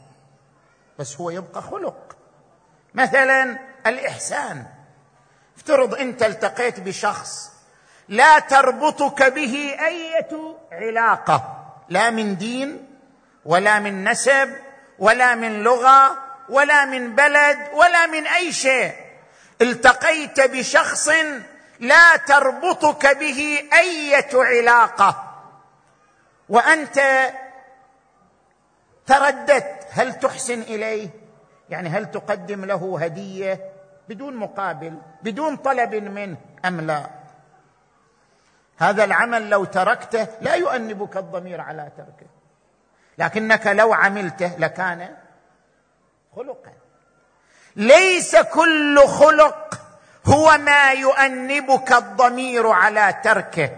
بس 0.98 1.20
هو 1.20 1.30
يبقى 1.30 1.62
خلق. 1.62 2.16
مثلا 2.94 3.58
الإحسان. 3.86 4.66
افترض 5.60 5.94
انت 5.94 6.22
التقيت 6.22 6.80
بشخص 6.80 7.50
لا 8.08 8.38
تربطك 8.38 9.22
به 9.22 9.76
أية 9.86 10.56
علاقة 10.72 11.66
لا 11.88 12.10
من 12.10 12.36
دين 12.36 12.86
ولا 13.44 13.78
من 13.78 14.08
نسب 14.08 14.56
ولا 14.98 15.34
من 15.34 15.62
لغة 15.62 16.18
ولا 16.48 16.84
من 16.84 17.14
بلد 17.14 17.58
ولا 17.72 18.06
من 18.06 18.26
أي 18.26 18.52
شيء. 18.52 18.92
التقيت 19.62 20.40
بشخص 20.40 21.08
لا 21.80 22.16
تربطك 22.16 23.16
به 23.16 23.68
أية 23.72 24.30
علاقة. 24.34 25.34
وأنت 26.48 27.30
ترددت 29.06 29.86
هل 29.90 30.14
تحسن 30.14 30.62
إليه؟ 30.62 31.08
يعني 31.70 31.88
هل 31.88 32.10
تقدم 32.10 32.64
له 32.64 32.98
هدية؟ 33.02 33.69
بدون 34.10 34.36
مقابل 34.36 34.98
بدون 35.22 35.56
طلب 35.56 35.94
منه 35.94 36.36
أم 36.64 36.80
لا؟ 36.80 37.10
هذا 38.78 39.04
العمل 39.04 39.50
لو 39.50 39.64
تركته 39.64 40.26
لا 40.40 40.54
يؤنبك 40.54 41.16
الضمير 41.16 41.60
على 41.60 41.92
تركه. 41.96 42.26
لكنك 43.18 43.66
لو 43.66 43.92
عملته 43.92 44.56
لكان 44.58 45.16
خلقا. 46.36 46.72
ليس 47.76 48.36
كل 48.36 48.98
خلق 49.06 49.80
هو 50.26 50.58
ما 50.58 50.90
يؤنبك 50.90 51.92
الضمير 51.92 52.66
على 52.68 53.20
تركه. 53.24 53.70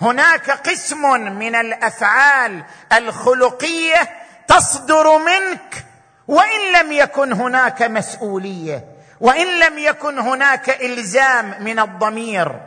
هناك 0.00 0.50
قسم 0.50 1.02
من 1.38 1.54
الأفعال 1.54 2.64
الخلقية 2.92 4.10
تصدر 4.48 5.18
منك 5.18 5.84
وإن 6.28 6.72
لم 6.80 6.92
يكن 6.92 7.32
هناك 7.32 7.82
مسؤولية. 7.82 8.97
وإن 9.20 9.60
لم 9.60 9.78
يكن 9.78 10.18
هناك 10.18 10.82
إلزام 10.82 11.54
من 11.60 11.78
الضمير 11.78 12.60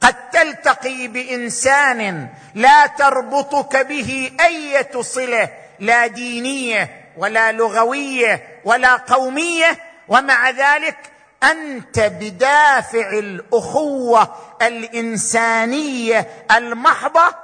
قد 0.00 0.30
تلتقي 0.30 1.08
بإنسان 1.08 2.28
لا 2.54 2.86
تربطك 2.86 3.76
به 3.76 4.32
إيه 4.46 5.00
صله 5.00 5.48
لا 5.78 6.06
دينية 6.06 7.12
ولا 7.16 7.52
لغوية 7.52 8.60
ولا 8.64 8.96
قومية 8.96 9.78
ومع 10.08 10.50
ذلك 10.50 10.96
أنت 11.42 11.98
بدافع 11.98 13.10
الأخوة 13.10 14.36
الإنسانية 14.62 16.28
المحضة 16.56 17.34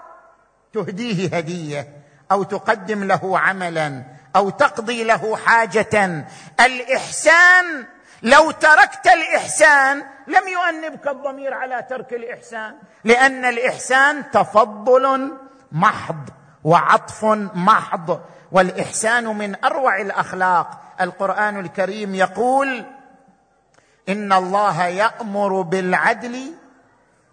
تهديه 0.75 1.37
هدية 1.37 1.89
أو 2.33 2.43
تقدم 2.43 3.05
له 3.05 3.39
عملا 3.39 4.03
أو 4.37 4.51
تقضي 4.51 5.05
له 5.05 5.37
حاجة. 5.37 6.25
الإحسان 6.61 7.87
لو 8.23 8.51
تركت 8.51 9.07
الإحسان 9.07 10.03
لم 10.27 10.49
يؤنبك 10.49 11.09
الضمير 11.09 11.55
على 11.55 11.87
ترك 11.91 12.13
الإحسان 12.13 12.75
لأن 13.05 13.45
الإحسان 13.45 14.31
تفضل 14.31 15.33
محض 15.73 16.29
وعطف 16.65 17.25
محض 17.55 18.21
والإحسان 18.53 19.25
من 19.25 19.65
أروع 19.65 20.01
الأخلاق. 20.01 20.81
القرآن 21.01 21.61
الكريم 21.61 22.15
يقول 22.15 22.85
إن 24.09 24.33
الله 24.33 24.85
يأمر 24.85 25.63
بالعدل 25.63 26.55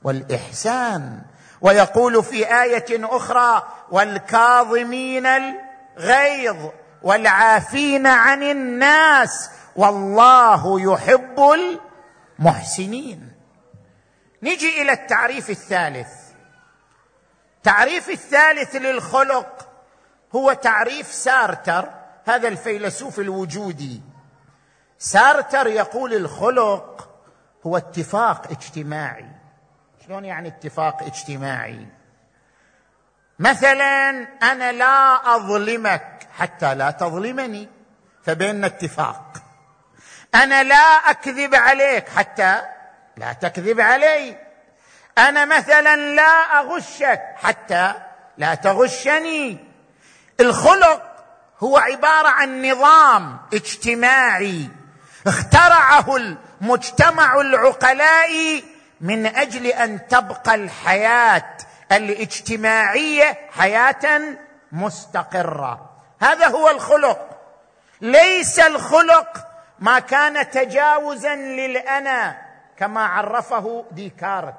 والإحسان. 0.04 1.22
ويقول 1.62 2.24
في 2.24 2.62
آية 2.62 2.86
أخرى 2.92 3.64
والكاظمين 3.92 5.26
الغيظ 5.26 6.58
والعافين 7.04 8.08
عن 8.08 8.44
الناس 8.44 9.50
والله 9.76 10.94
يحب 10.94 11.40
المحسنين. 12.40 13.32
نجي 14.44 14.82
إلى 14.82 14.92
التعريف 14.92 15.50
الثالث. 15.50 16.10
التعريف 17.58 18.10
الثالث 18.10 18.76
للخلق 18.76 19.70
هو 20.36 20.54
تعريف 20.54 21.08
سارتر 21.14 21.90
هذا 22.26 22.48
الفيلسوف 22.48 23.20
الوجودي. 23.20 24.02
سارتر 24.98 25.68
يقول 25.68 26.14
الخلق 26.14 27.10
هو 27.66 27.78
اتفاق 27.78 28.52
اجتماعي. 28.52 29.26
شلون 30.06 30.26
يعني 30.26 30.48
اتفاق 30.48 31.04
اجتماعي؟ 31.04 31.88
مثلا 33.40 34.10
أنا 34.52 34.72
لا 34.72 35.36
أظلمك 35.36 36.28
حتى 36.32 36.76
لا 36.76 36.92
تظلمني 36.92 37.70
فبيننا 38.24 38.68
اتفاق. 38.68 39.25
أنا 40.36 40.64
لا 40.64 40.86
أكذب 41.10 41.56
عليك 41.56 42.10
حتى 42.10 42.62
لا 43.18 43.34
تكذب 43.34 43.80
علي. 43.82 44.38
أنا 45.18 45.46
مثلا 45.46 45.96
لا 45.96 46.60
أغشك 46.60 47.22
حتى 47.44 47.94
لا 48.38 48.56
تغشني. 48.56 49.58
الخلق 50.40 51.02
هو 51.60 51.78
عبارة 51.78 52.28
عن 52.28 52.66
نظام 52.72 53.40
اجتماعي 53.54 54.70
اخترعه 55.28 56.16
المجتمع 56.16 57.42
العقلاء 57.42 58.64
من 59.02 59.26
أجل 59.26 59.68
أن 59.68 60.08
تبقى 60.08 60.56
الحياة 60.56 61.58
الاجتماعية 61.92 63.50
حياة 63.58 64.22
مستقرة. 64.72 65.90
هذا 66.22 66.48
هو 66.48 66.70
الخلق. 66.70 67.30
ليس 68.02 68.60
الخلق 68.60 69.48
ما 69.80 70.00
كان 70.00 70.50
تجاوزا 70.50 71.36
للأنا 71.36 72.38
كما 72.78 73.06
عرفه 73.06 73.86
ديكارت. 73.92 74.56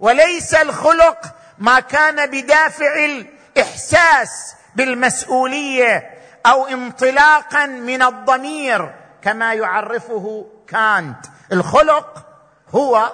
وليس 0.00 0.54
الخلق 0.54 1.34
ما 1.58 1.80
كان 1.80 2.30
بدافع 2.30 3.04
الإحساس 3.04 4.54
بالمسؤولية 4.74 6.10
أو 6.46 6.66
انطلاقا 6.66 7.66
من 7.66 8.02
الضمير 8.02 8.94
كما 9.22 9.54
يعرفه 9.54 10.46
كانت. 10.68 11.26
الخلق 11.52 12.26
هو 12.70 13.12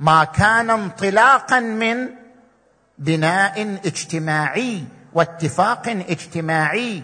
ما 0.00 0.24
كان 0.24 0.70
انطلاقا 0.70 1.60
من 1.60 2.08
بناء 2.98 3.78
اجتماعي 3.84 4.84
واتفاق 5.12 5.88
اجتماعي. 5.88 7.02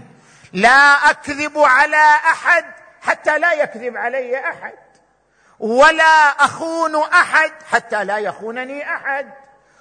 لا 0.53 1.11
أكذب 1.11 1.59
على 1.59 2.17
أحد 2.31 2.65
حتى 3.07 3.39
لا 3.39 3.53
يكذب 3.53 3.97
علي 3.97 4.41
أحد. 4.51 4.75
ولا 5.59 6.29
أخون 6.29 6.97
أحد 6.97 7.53
حتى 7.71 8.05
لا 8.05 8.19
يخونني 8.19 8.95
أحد. 8.95 9.27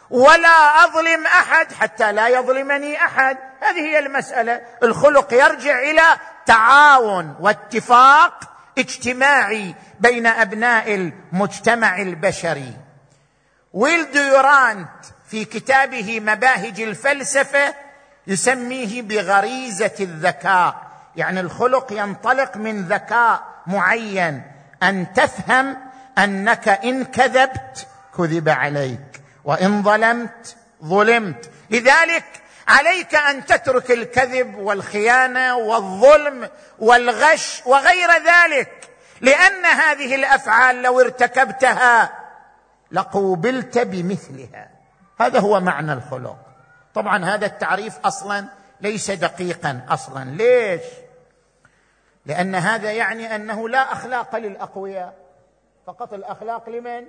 ولا 0.09 0.83
أظلم 0.85 1.25
أحد 1.25 1.73
حتى 1.73 2.11
لا 2.11 2.27
يظلمني 2.27 3.05
أحد. 3.05 3.37
هذه 3.61 3.79
هي 3.79 3.99
المسألة. 3.99 4.61
الخلق 4.83 5.33
يرجع 5.33 5.79
إلى 5.79 6.03
تعاون 6.45 7.35
واتفاق 7.39 8.39
اجتماعي 8.77 9.75
بين 9.99 10.27
أبناء 10.27 10.93
المجتمع 10.95 12.01
البشري. 12.01 12.73
ويل 13.73 14.11
ديورانت 14.11 14.89
في 15.29 15.45
كتابه 15.45 16.19
مباهج 16.19 16.81
الفلسفة 16.81 17.75
يسميه 18.27 19.01
بغريزة 19.01 19.95
الذكاء. 19.99 20.92
يعني 21.15 21.39
الخلق 21.39 21.93
ينطلق 21.93 22.57
من 22.57 22.83
ذكاء 22.83 23.43
معين. 23.67 24.41
أن 24.83 25.13
تفهم 25.13 25.77
أنك 26.17 26.69
إن 26.69 27.03
كذبت 27.03 27.87
كذب 28.17 28.49
عليك 28.49 29.21
وإن 29.43 29.83
ظلمت 29.83 30.55
ظلمت. 30.85 31.49
لذلك 31.69 32.25
عليك 32.67 33.15
أن 33.15 33.45
تترك 33.45 33.91
الكذب 33.91 34.57
والخيانة 34.57 35.57
والظلم 35.57 36.49
والغش 36.79 37.61
وغير 37.65 38.09
ذلك 38.11 38.89
لأن 39.21 39.65
هذه 39.65 40.15
الأفعال 40.15 40.81
لو 40.81 40.99
ارتكبتها 40.99 42.09
لقوبلت 42.91 43.77
بمثلها. 43.77 44.69
هذا 45.19 45.39
هو 45.39 45.59
معنى 45.59 45.93
الخلق. 45.93 46.37
طبعا 46.95 47.25
هذا 47.25 47.45
التعريف 47.45 47.93
أصلا 48.05 48.45
ليس 48.81 49.11
دقيقا 49.11 49.81
أصلا. 49.89 50.23
ليش؟ 50.23 50.81
لأن 52.25 52.55
هذا 52.55 52.91
يعني 52.91 53.35
أنه 53.35 53.69
لا 53.69 53.93
أخلاق 53.93 54.35
للأقوياء. 54.35 55.13
فقط 55.87 56.13
الأخلاق 56.13 56.69
لمن؟ 56.69 57.05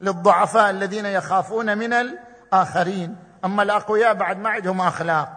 للضعفاء 0.00 0.70
الذين 0.70 1.06
يخافون 1.06 1.78
من 1.78 1.92
الآخرين. 1.92 3.16
أما 3.44 3.62
الأقوياء 3.62 4.14
بعد 4.14 4.38
ما 4.38 4.50
عندهم 4.50 4.80
أخلاق. 4.80 5.28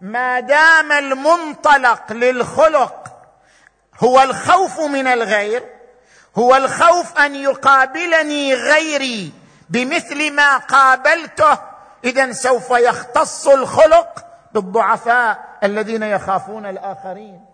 ما 0.00 0.40
دام 0.40 0.92
المنطلق 0.92 2.12
للخلق 2.12 3.10
هو 4.00 4.22
الخوف 4.22 4.80
من 4.80 5.06
الغير 5.06 5.62
هو 6.38 6.56
الخوف 6.56 7.18
أن 7.18 7.34
يقابلني 7.34 8.54
غيري 8.54 9.32
بمثل 9.70 10.32
ما 10.32 10.56
قابلته 10.56 11.58
إذا 12.04 12.32
سوف 12.32 12.70
يختص 12.70 13.48
الخلق 13.48 14.24
بالضعفاء 14.52 15.58
الذين 15.64 16.02
يخافون 16.02 16.66
الآخرين. 16.66 17.49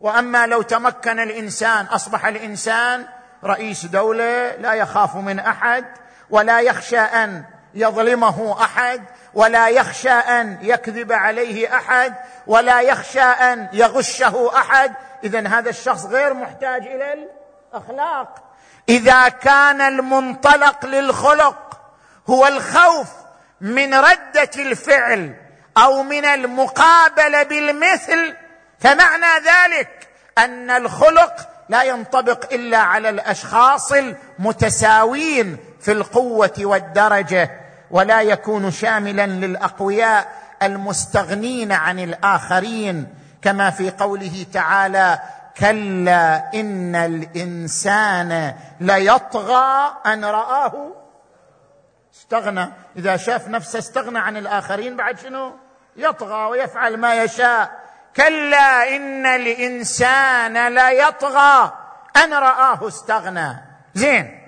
وأما 0.00 0.46
لو 0.46 0.62
تمكن 0.62 1.20
الإنسان 1.20 1.86
أصبح 1.86 2.26
الإنسان 2.26 3.06
رئيس 3.44 3.86
دولة 3.86 4.56
لا 4.56 4.74
يخاف 4.74 5.16
من 5.16 5.38
أحد 5.38 5.84
ولا 6.30 6.60
يخشى 6.60 6.98
أن 6.98 7.44
يظلمه 7.74 8.64
أحد 8.64 9.02
ولا 9.34 9.68
يخشى 9.68 10.10
أن 10.10 10.58
يكذب 10.62 11.12
عليه 11.12 11.76
أحد 11.76 12.14
ولا 12.46 12.80
يخشى 12.80 13.20
أن 13.20 13.68
يغشه 13.72 14.50
أحد. 14.56 14.92
اذا 15.24 15.48
هذا 15.48 15.70
الشخص 15.70 16.04
غير 16.04 16.34
محتاج 16.34 16.86
إلى 16.86 17.26
الأخلاق. 17.72 18.34
إذا 18.88 19.28
كان 19.28 19.80
المنطلق 19.80 20.86
للخلق 20.86 21.80
هو 22.30 22.46
الخوف 22.46 23.08
من 23.60 23.94
ردة 23.94 24.50
الفعل 24.58 25.34
أو 25.78 26.02
من 26.02 26.24
المقابلة 26.24 27.42
بالمثل 27.42 28.36
فمعنى 28.80 29.44
ذلك 29.44 30.08
أن 30.38 30.70
الخلق 30.70 31.48
لا 31.68 31.82
ينطبق 31.82 32.52
إلا 32.52 32.78
على 32.78 33.08
الأشخاص 33.08 33.92
المتساوين 33.92 35.56
في 35.80 35.92
القوة 35.92 36.54
والدرجة 36.58 37.50
ولا 37.90 38.20
يكون 38.22 38.70
شاملا 38.70 39.26
للأقوياء 39.26 40.40
المستغنين 40.62 41.72
عن 41.72 41.98
الآخرين 41.98 43.14
كما 43.42 43.70
في 43.70 43.90
قوله 43.90 44.46
تعالى 44.52 45.18
كلا 45.58 46.50
إن 46.54 46.94
الإنسان 46.94 48.54
ليطغى 48.80 49.96
أن 50.06 50.24
رآه. 50.24 50.92
استغنى 52.14 52.68
إذا 52.96 53.16
شاف 53.16 53.48
نفسه 53.48 53.78
استغنى 53.78 54.18
عن 54.18 54.36
الآخرين 54.36 54.96
بعد 54.96 55.18
شنو؟ 55.18 55.52
يطغى 55.96 56.44
ويفعل 56.44 56.96
ما 56.96 57.22
يشاء. 57.22 57.79
كلا 58.16 58.96
إن 58.96 59.26
الإنسان 59.26 60.74
ليطغى 60.74 61.72
ان 62.16 62.32
رآه 62.32 62.88
استغنى. 62.88 63.56
زين. 63.94 64.40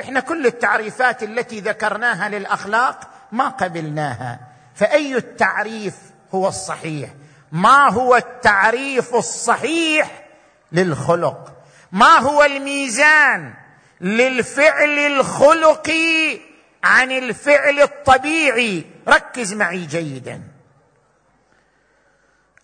إحنا 0.00 0.20
كل 0.20 0.46
التعريفات 0.46 1.22
التي 1.22 1.60
ذكرناها 1.60 2.28
للأخلاق 2.28 3.00
ما 3.32 3.48
قبلناها. 3.48 4.40
فأي 4.74 5.16
التعريف 5.16 5.94
هو 6.34 6.48
الصحيح؟ 6.48 7.10
ما 7.52 7.88
هو 7.88 8.16
التعريف 8.16 9.14
الصحيح 9.14 10.24
للخلق؟ 10.72 11.52
ما 11.92 12.18
هو 12.18 12.42
الميزان 12.44 13.54
للفعل 14.00 14.98
الخلقي 14.98 16.38
عن 16.84 17.12
الفعل 17.12 17.80
الطبيعي؟ 17.80 18.84
ركز 19.08 19.52
معي 19.52 19.86
جيدا. 19.86 20.55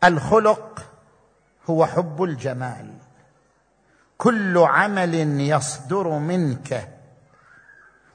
الخلق 0.04 0.86
هو 1.70 1.86
حب 1.86 2.22
الجمال. 2.22 2.94
كل 4.18 4.58
عمل 4.58 5.14
يصدر 5.40 6.08
منك 6.08 6.88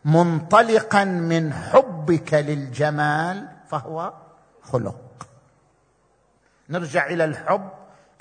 منطلقا 0.06 1.04
من 1.04 1.54
حبك 1.54 2.34
للجمال 2.34 3.47
فهو 3.69 4.13
خلق. 4.62 5.28
نرجع 6.69 7.06
إلى 7.06 7.23
الحب 7.23 7.69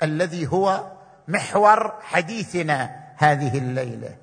الذي 0.03 0.47
هو 0.47 0.91
محور 1.27 1.93
حديثنا 2.01 2.95
هذه 3.17 3.57
الليلة. 3.57 4.15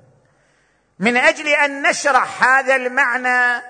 من 0.99 1.17
أجل 1.17 1.47
أن 1.47 1.89
نشرح 1.89 2.43
هذا 2.43 2.75
المعنى 2.75 3.63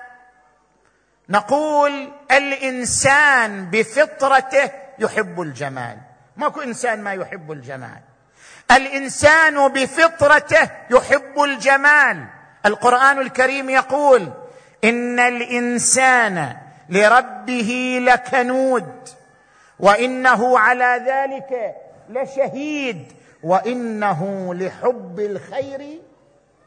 نقول 1.28 2.12
الإنسان 2.30 3.70
بفطرته 3.70 4.85
يحب 4.98 5.40
الجمال. 5.40 5.98
ماكو 6.36 6.60
إنسان 6.60 7.02
ما 7.02 7.12
يحب 7.12 7.52
الجمال. 7.52 8.00
الإنسان 8.70 9.68
بفطرته 9.68 10.70
يحب 10.90 11.42
الجمال. 11.42 12.24
القرآن 12.66 13.18
الكريم 13.18 13.70
يقول 13.70 14.32
إن 14.84 15.18
الإنسان 15.20 16.56
لربه 16.88 17.98
لكنود 18.02 19.08
وإنه 19.80 20.58
على 20.58 21.02
ذلك 21.06 21.74
لشهيد 22.08 23.12
وإنه 23.42 24.54
لحب 24.54 25.20
الخير 25.20 26.00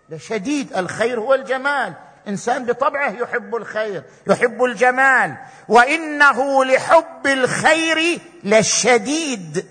لشديد. 0.10 0.78
الخير 0.78 1.20
هو 1.20 1.34
الجمال. 1.34 1.94
انسان 2.30 2.66
بطبعه 2.66 3.10
يحب 3.10 3.56
الخير 3.56 4.04
يحب 4.28 4.64
الجمال 4.64 5.38
وإنه 5.68 6.66
لحب 6.66 7.28
الخير 7.28 8.22
لشديد 8.44 9.66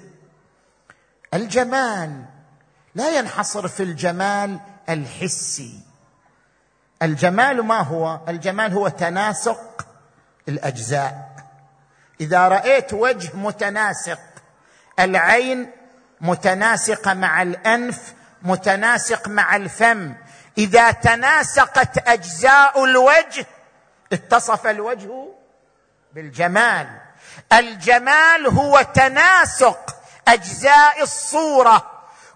الجمال 1.34 2.24
لا 2.94 3.18
ينحصر 3.18 3.68
في 3.68 3.82
الجمال 3.82 4.60
الحسي. 4.88 5.80
الجمال 7.02 7.62
ما 7.62 7.80
هو؟ 7.80 8.20
الجمال 8.28 8.72
هو 8.72 8.88
تناسق 8.88 9.86
الأجزاء. 10.48 11.28
إذا 12.20 12.48
رأيت 12.48 12.94
وجه 12.94 13.36
متناسق 13.36 14.20
العين 14.98 15.70
متناسقة 16.20 17.14
مع 17.14 17.42
الأنف 17.42 18.14
متناسق 18.42 19.28
مع 19.28 19.56
الفم 19.56 20.14
إذا 20.58 20.90
تناسقت 20.90 22.08
أجزاء 22.08 22.84
الوجه 22.84 23.46
اتصف 24.12 24.66
الوجه 24.66 25.28
بالجمال. 26.12 26.88
الجمال 27.52 28.46
هو 28.46 28.82
تناسق 28.82 29.96
أجزاء 30.28 31.02
الصورة. 31.02 31.90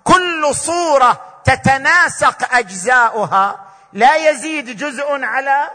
كل 0.05 0.55
صورة 0.55 1.41
تتناسق 1.45 2.55
أجزاؤها. 2.55 3.67
لا 3.93 4.17
يزيد 4.17 4.77
جزء 4.77 5.25
على 5.25 5.71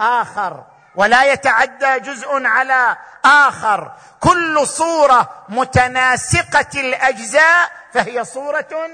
آخر 0.00 0.64
ولا 0.94 1.24
يتعدى 1.24 1.98
جزء 1.98 2.46
على 2.46 2.96
آخر. 3.24 3.92
كل 4.20 4.66
صورة 4.66 5.44
متناسقة 5.48 6.80
الأجزاء 6.80 7.70
فهي 7.92 8.24
صورة 8.24 8.90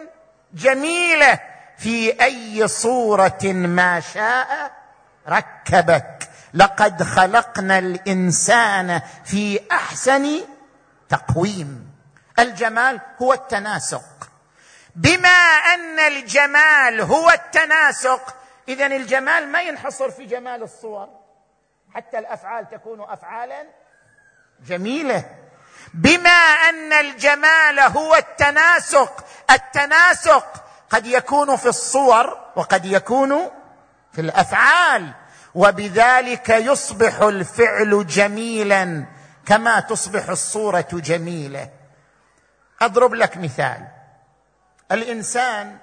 جميلة. 0.54 1.38
في 1.78 2.22
أي 2.22 2.68
صورة 2.68 3.38
ما 3.44 4.00
شاء 4.00 4.72
ركبك. 5.28 6.28
لقد 6.54 7.02
خلقنا 7.02 7.78
الإنسان 7.78 9.00
في 9.24 9.60
أحسن 9.72 10.40
تقويم. 11.08 11.92
الجمال 12.38 13.00
هو 13.22 13.32
التناسق. 13.32 14.30
بما 14.96 15.38
أن 15.74 15.98
الجمال 15.98 17.00
هو 17.00 17.30
التناسق 17.30 18.36
اذا 18.68 18.86
الجمال 18.86 19.48
ما 19.48 19.62
ينحصر 19.62 20.10
في 20.10 20.24
جمال 20.24 20.62
الصور. 20.62 21.08
حتى 21.94 22.18
الأفعال 22.18 22.68
تكون 22.68 23.00
افعالا 23.00 23.66
جميلة. 24.66 25.24
بما 25.94 26.30
أن 26.68 26.92
الجمال 26.92 27.80
هو 27.80 28.14
التناسق 28.14 29.24
التناسق 29.50 30.64
قد 30.90 31.06
يكون 31.06 31.56
في 31.56 31.68
الصور 31.68 32.38
وقد 32.56 32.84
يكون 32.86 33.50
في 34.12 34.20
الأفعال 34.20 35.12
وبذلك 35.54 36.48
يصبح 36.48 37.20
الفعل 37.20 38.06
جميلا 38.06 39.06
كما 39.46 39.80
تصبح 39.80 40.28
الصورة 40.28 40.88
جميلة. 40.92 41.70
أضرب 42.80 43.14
لك 43.14 43.36
مثال. 43.36 43.88
الإنسان 44.92 45.78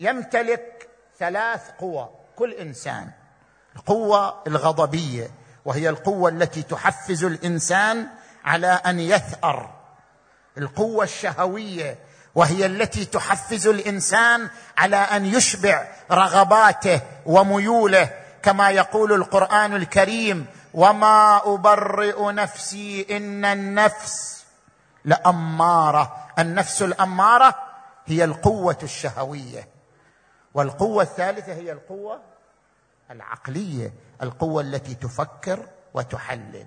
يمتلك 0.00 0.88
ثلاث 1.18 1.70
قوى 1.78 2.08
كل 2.36 2.52
إنسان. 2.52 3.10
القوة 3.76 4.42
الغضبية 4.46 5.30
وهي 5.64 5.88
القوة 5.88 6.30
التي 6.30 6.62
تحفز 6.62 7.24
الإنسان 7.24 8.06
على 8.44 8.66
أن 8.66 9.00
يثأر. 9.00 9.70
القوة 10.58 11.04
الشهوية 11.04 11.98
وهي 12.34 12.66
التي 12.66 13.04
تحفز 13.04 13.66
الإنسان 13.66 14.50
على 14.78 14.96
أن 14.96 15.26
يشبع 15.26 15.88
رغباته 16.10 17.00
وميوله 17.26 18.10
كما 18.42 18.70
يقول 18.70 19.12
القرآن 19.12 19.76
الكريم 19.76 20.46
وما 20.74 21.42
أبرئ 21.44 22.32
نفسي 22.32 23.06
إن 23.10 23.44
النفس 23.44 24.44
لأمارة. 25.04 26.16
النفس 26.38 26.82
الأمارة 26.82 27.54
هي 28.06 28.24
القوة 28.24 28.78
الشهوية 28.82 29.68
والقوة 30.54 31.02
الثالثة 31.02 31.52
هي 31.52 31.72
القوة 31.72 32.20
العقلية 33.10 33.92
القوة 34.22 34.62
التي 34.62 34.94
تفكر 34.94 35.66
وتحلل. 35.94 36.66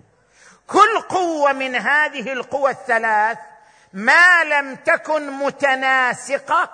كل 0.67 1.01
قوة 1.09 1.53
من 1.53 1.75
هذه 1.75 2.33
القوى 2.33 2.71
الثلاث 2.71 3.37
ما 3.93 4.43
لم 4.43 4.75
تكن 4.75 5.31
متناسقة 5.31 6.69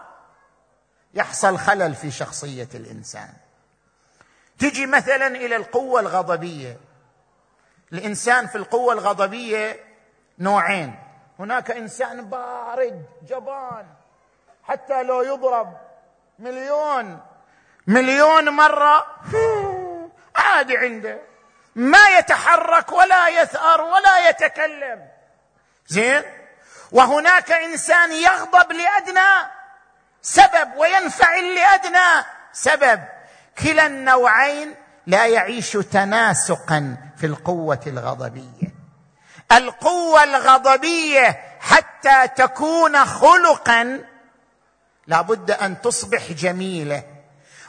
يحصل 1.14 1.58
خلل 1.58 1.96
في 1.96 2.12
شخصية 2.12 2.68
الإنسان. 2.76 3.30
تجي 4.60 4.86
مثلا 4.86 5.28
إلى 5.28 5.56
القوة 5.56 6.00
الغضبية. 6.00 6.78
الإنسان 7.94 8.48
في 8.48 8.56
القوة 8.58 8.94
الغضبية 8.94 9.80
نوعين. 10.40 10.96
هناك 11.40 11.72
إنسان 11.72 12.30
بارد 12.30 13.06
جبان 13.30 13.86
حتى 14.64 15.04
لو 15.04 15.22
يضرب 15.22 15.78
مليون 16.40 17.20
مليون 17.88 18.50
مرة 18.50 19.06
عادي 20.36 20.78
عنده. 20.78 21.20
ما 21.76 22.18
يتحرك 22.18 22.92
ولا 22.92 23.30
يثأر 23.30 23.82
ولا 23.82 24.30
يتكلم. 24.30 25.08
زين؟ 25.88 26.24
وهناك 26.92 27.52
إنسان 27.52 28.12
يغضب 28.12 28.72
لأدنى 28.72 29.52
سبب 30.22 30.70
وينفعل 30.78 31.56
لأدنى 31.56 32.26
سبب. 32.54 33.00
كلا 33.64 33.86
النوعين 33.86 34.76
لا 35.08 35.26
يعيش 35.26 35.72
تناسقا 35.72 36.98
في 37.18 37.26
القوة 37.26 37.80
الغضبية. 37.88 38.74
القوة 39.52 40.24
الغضبية 40.24 41.40
حتى 41.60 42.28
تكون 42.36 43.06
خلقا 43.06 44.04
لابد 45.08 45.52
أن 45.52 45.82
تصبح 45.82 46.32
جميلة 46.32 47.04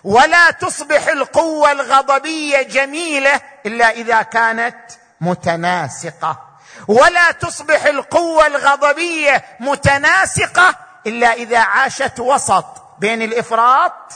ولا 0.04 0.50
تصبح 0.50 1.06
القوة 1.06 1.72
الغضبية 1.72 2.62
جميلة 2.62 3.40
إلا 3.66 3.90
إذا 3.90 4.22
كانت 4.22 4.76
متناسقة. 5.20 6.49
ولا 6.88 7.30
تصبح 7.30 7.84
القوة 7.84 8.46
الغضبية 8.46 9.44
متناسقة 9.60 10.74
إلا 11.06 11.32
إذا 11.32 11.58
عاشت 11.58 12.20
وسط 12.20 12.64
بين 12.98 13.22
الإفراط 13.22 14.12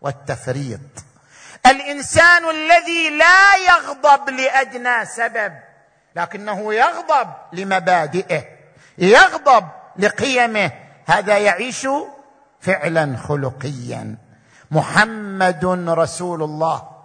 والتفريط. 0.00 0.80
الإنسان 1.66 2.50
الذي 2.50 3.10
لا 3.10 3.56
يغضب 3.56 4.30
لأدنى 4.30 5.06
سبب 5.06 5.52
لكنه 6.16 6.74
يغضب 6.74 7.28
لمبادئه 7.52 8.44
يغضب 8.98 9.68
لقيمه 9.98 10.70
هذا 11.06 11.38
يعيش 11.38 11.88
فعلا 12.60 13.16
خلقيا. 13.28 14.16
محمد 14.70 15.64
رسول 15.88 16.42
الله. 16.42 16.95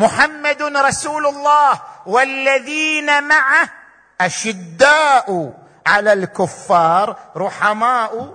محمد 0.00 0.62
رسول 0.62 1.26
الله 1.26 1.80
والذين 2.06 3.24
معه 3.24 3.68
أشداء 4.20 5.52
على 5.86 6.12
الكفار 6.12 7.16
رحماء 7.36 8.34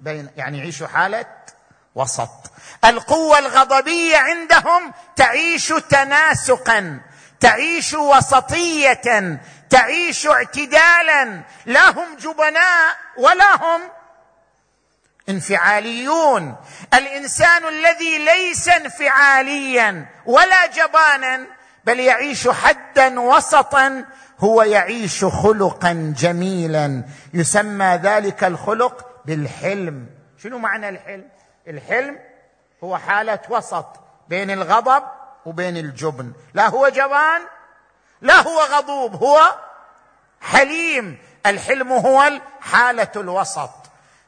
بين 0.00 0.28
يعني 0.36 0.58
يعيشوا 0.58 0.86
حالة 0.86 1.26
وسط. 1.94 2.30
القوة 2.84 3.38
الغضبية 3.38 4.18
عندهم 4.18 4.92
تعيش 5.16 5.68
تناسقا 5.68 7.00
تعيش 7.40 7.94
وسطية 7.94 9.40
تعيش 9.70 10.26
اعتدالا. 10.26 11.42
لا 11.66 11.90
هم 11.90 12.16
جبناء 12.16 12.96
ولا 13.16 13.56
هم 13.56 13.80
انفعاليون. 15.28 16.56
الإنسان 16.94 17.68
الذي 17.68 18.18
ليس 18.18 18.68
انفعاليا 18.68 20.06
ولا 20.26 20.66
جبانا 20.66 21.46
بل 21.84 22.00
يعيش 22.00 22.48
حدا 22.48 23.20
وسطا 23.20 24.04
هو 24.38 24.62
يعيش 24.62 25.24
خلقا 25.24 26.14
جميلا. 26.18 27.04
يسمى 27.34 28.00
ذلك 28.02 28.44
الخلق 28.44 29.06
بالحلم. 29.24 30.06
شنو 30.42 30.58
معنى 30.58 30.88
الحلم؟ 30.88 31.28
الحلم 31.68 32.18
هو 32.84 32.96
حالة 32.96 33.38
وسط 33.48 33.86
بين 34.28 34.50
الغضب 34.50 35.02
وبين 35.46 35.76
الجبن. 35.76 36.32
لا 36.54 36.68
هو 36.68 36.88
جبان 36.88 37.40
لا 38.20 38.40
هو 38.40 38.60
غضوب 38.60 39.14
هو 39.14 39.54
حليم. 40.40 41.18
الحلم 41.46 41.92
هو 41.92 42.40
حالة 42.60 43.12
الوسط. 43.16 43.70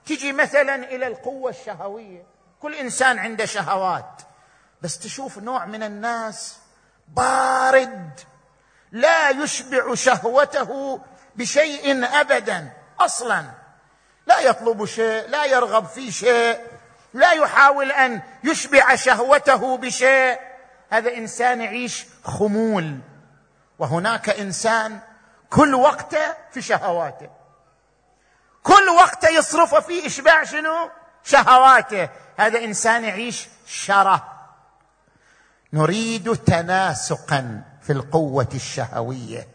تجي 0.09 0.33
مثلا 0.33 0.75
إلى 0.75 1.07
القوة 1.07 1.51
الشهوية. 1.51 2.27
كل 2.61 2.75
إنسان 2.75 3.19
عنده 3.19 3.45
شهوات. 3.45 4.23
بس 4.83 4.99
تشوف 4.99 5.39
نوع 5.39 5.65
من 5.65 5.83
الناس 5.83 6.59
بارد 7.09 8.21
لا 8.93 9.31
يشبع 9.31 9.95
شهوته 9.95 11.01
بشيء 11.37 12.05
ابدا 12.21 12.73
أصلا. 13.01 13.45
لا 14.27 14.41
يطلب 14.41 14.85
شيء 14.85 15.29
لا 15.29 15.45
يرغب 15.45 15.87
في 15.87 16.13
شيء 16.13 16.61
لا 17.15 17.33
يحاول 17.33 17.93
أن 17.93 18.23
يشبع 18.45 18.95
شهوته 18.95 19.77
بشيء. 19.77 20.39
هذا 20.91 21.15
إنسان 21.17 21.61
يعيش 21.61 22.07
خمول. 22.25 22.99
وهناك 23.79 24.31
إنسان 24.31 24.99
كل 25.51 25.75
وقته 25.75 26.35
في 26.51 26.63
شهواته. 26.63 27.38
كل 28.69 28.89
وقته 28.89 29.29
يصرفه 29.29 29.81
في 29.81 30.07
إشباع 30.07 30.45
شنو؟ 30.45 30.91
شهواته. 31.25 32.09
هذا 32.37 32.65
إنسان 32.65 33.05
يعيش 33.05 33.49
شرة. 33.67 34.25
نريد 35.73 36.37
تناسقا 36.37 37.63
في 37.83 37.93
القوة 37.93 38.49
الشهوية. 38.55 39.49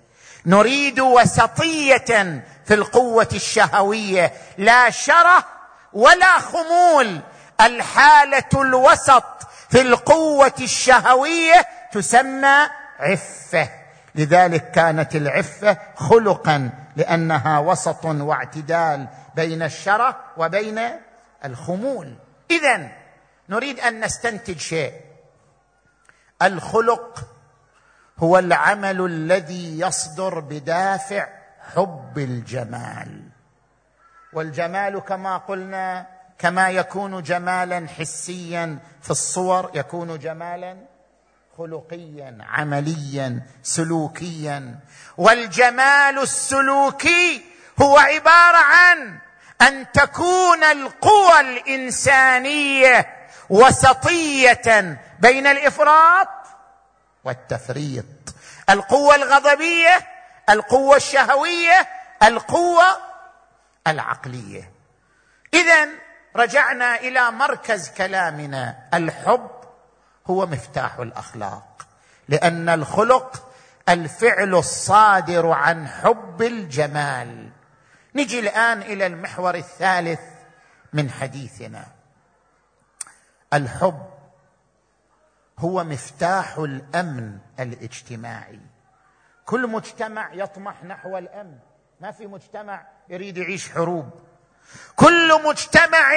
نريد 0.45 0.99
وسطية 0.99 2.41
في 2.65 2.73
القوة 2.73 3.27
الشهوية. 3.33 4.33
لا 4.57 4.89
شرة 4.89 5.45
ولا 5.93 6.39
خمول. 6.39 7.21
الحالة 7.61 8.49
الوسط 8.53 9.23
في 9.69 9.81
القوة 9.81 10.53
الشهوية 10.61 11.67
تسمى 11.91 12.67
عفة. 12.99 13.69
لذلك 14.15 14.71
كانت 14.71 15.15
العفة 15.15 15.77
خلقا 15.95 16.69
لأنها 16.95 17.59
وسط 17.59 18.05
واعتدال 18.05 19.07
بين 19.35 19.63
الشره 19.63 20.19
وبين 20.37 20.79
الخمول. 21.45 22.15
اذا 22.51 22.91
نريد 23.49 23.79
أن 23.79 24.03
نستنتج 24.05 24.57
شيء. 24.57 24.93
الخلق 26.41 27.27
هو 28.19 28.39
العمل 28.39 29.05
الذي 29.05 29.79
يصدر 29.79 30.39
بدافع 30.39 31.27
حب 31.75 32.17
الجمال. 32.17 33.21
والجمال 34.33 34.99
كما 34.99 35.37
قلنا 35.37 36.07
كما 36.37 36.69
يكون 36.69 37.23
جمالا 37.23 37.87
حسيا 37.87 38.79
في 39.01 39.11
الصور 39.11 39.71
يكون 39.73 40.19
جمالا 40.19 40.77
خلقيا 41.57 42.37
عمليا 42.49 43.41
سلوكيا. 43.63 44.79
والجمال 45.17 46.19
السلوكي 46.19 47.45
هو 47.81 47.97
عبارة 47.97 48.57
عن 48.57 49.19
أن 49.61 49.91
تكون 49.91 50.63
القوى 50.63 51.39
الإنسانية 51.39 53.27
وسطية 53.49 54.97
بين 55.19 55.47
الإفراط 55.47 56.29
والتفريط. 57.23 58.05
القوة 58.69 59.15
الغضبية 59.15 60.07
القوة 60.49 60.95
الشهوية 60.95 61.87
القوة 62.23 62.97
العقلية. 63.87 64.71
اذا 65.53 65.89
رجعنا 66.35 66.95
إلى 66.95 67.31
مركز 67.31 67.89
كلامنا 67.89 68.75
الحب. 68.93 69.49
هو 70.27 70.45
مفتاح 70.45 70.99
الأخلاق. 70.99 71.87
لأن 72.27 72.69
الخلق 72.69 73.49
الفعل 73.89 74.55
الصادر 74.55 75.51
عن 75.51 75.87
حب 75.87 76.41
الجمال. 76.41 77.49
نجي 78.15 78.39
الآن 78.39 78.81
إلى 78.81 79.05
المحور 79.05 79.55
الثالث 79.55 80.21
من 80.93 81.09
حديثنا. 81.09 81.85
الحب 83.53 84.09
هو 85.59 85.83
مفتاح 85.83 86.57
الأمن 86.57 87.37
الاجتماعي. 87.59 88.59
كل 89.45 89.67
مجتمع 89.67 90.33
يطمح 90.33 90.83
نحو 90.83 91.17
الأمن. 91.17 91.57
ما 92.01 92.11
في 92.11 92.27
مجتمع 92.27 92.85
يريد 93.09 93.37
يعيش 93.37 93.71
حروب. 93.71 94.09
كل 94.95 95.43
مجتمع 95.43 96.13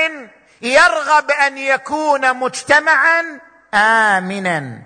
يرغب 0.63 1.31
أن 1.31 1.59
يكون 1.59 2.37
مجتمعا 2.37 3.41
آمنا. 3.77 4.83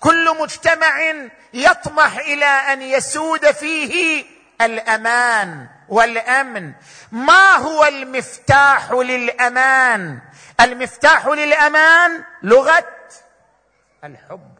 كل 0.00 0.36
مجتمع 0.40 1.14
يطمح 1.54 2.16
إلى 2.16 2.44
أن 2.44 2.82
يسود 2.82 3.50
فيه 3.50 4.24
الأمان 4.60 5.66
والأمن. 5.88 6.72
ما 7.12 7.52
هو 7.52 7.84
المفتاح 7.84 8.90
للأمان؟ 8.90 10.18
المفتاح 10.60 11.26
للأمان 11.26 12.24
لغة 12.42 12.86
الحب. 14.04 14.56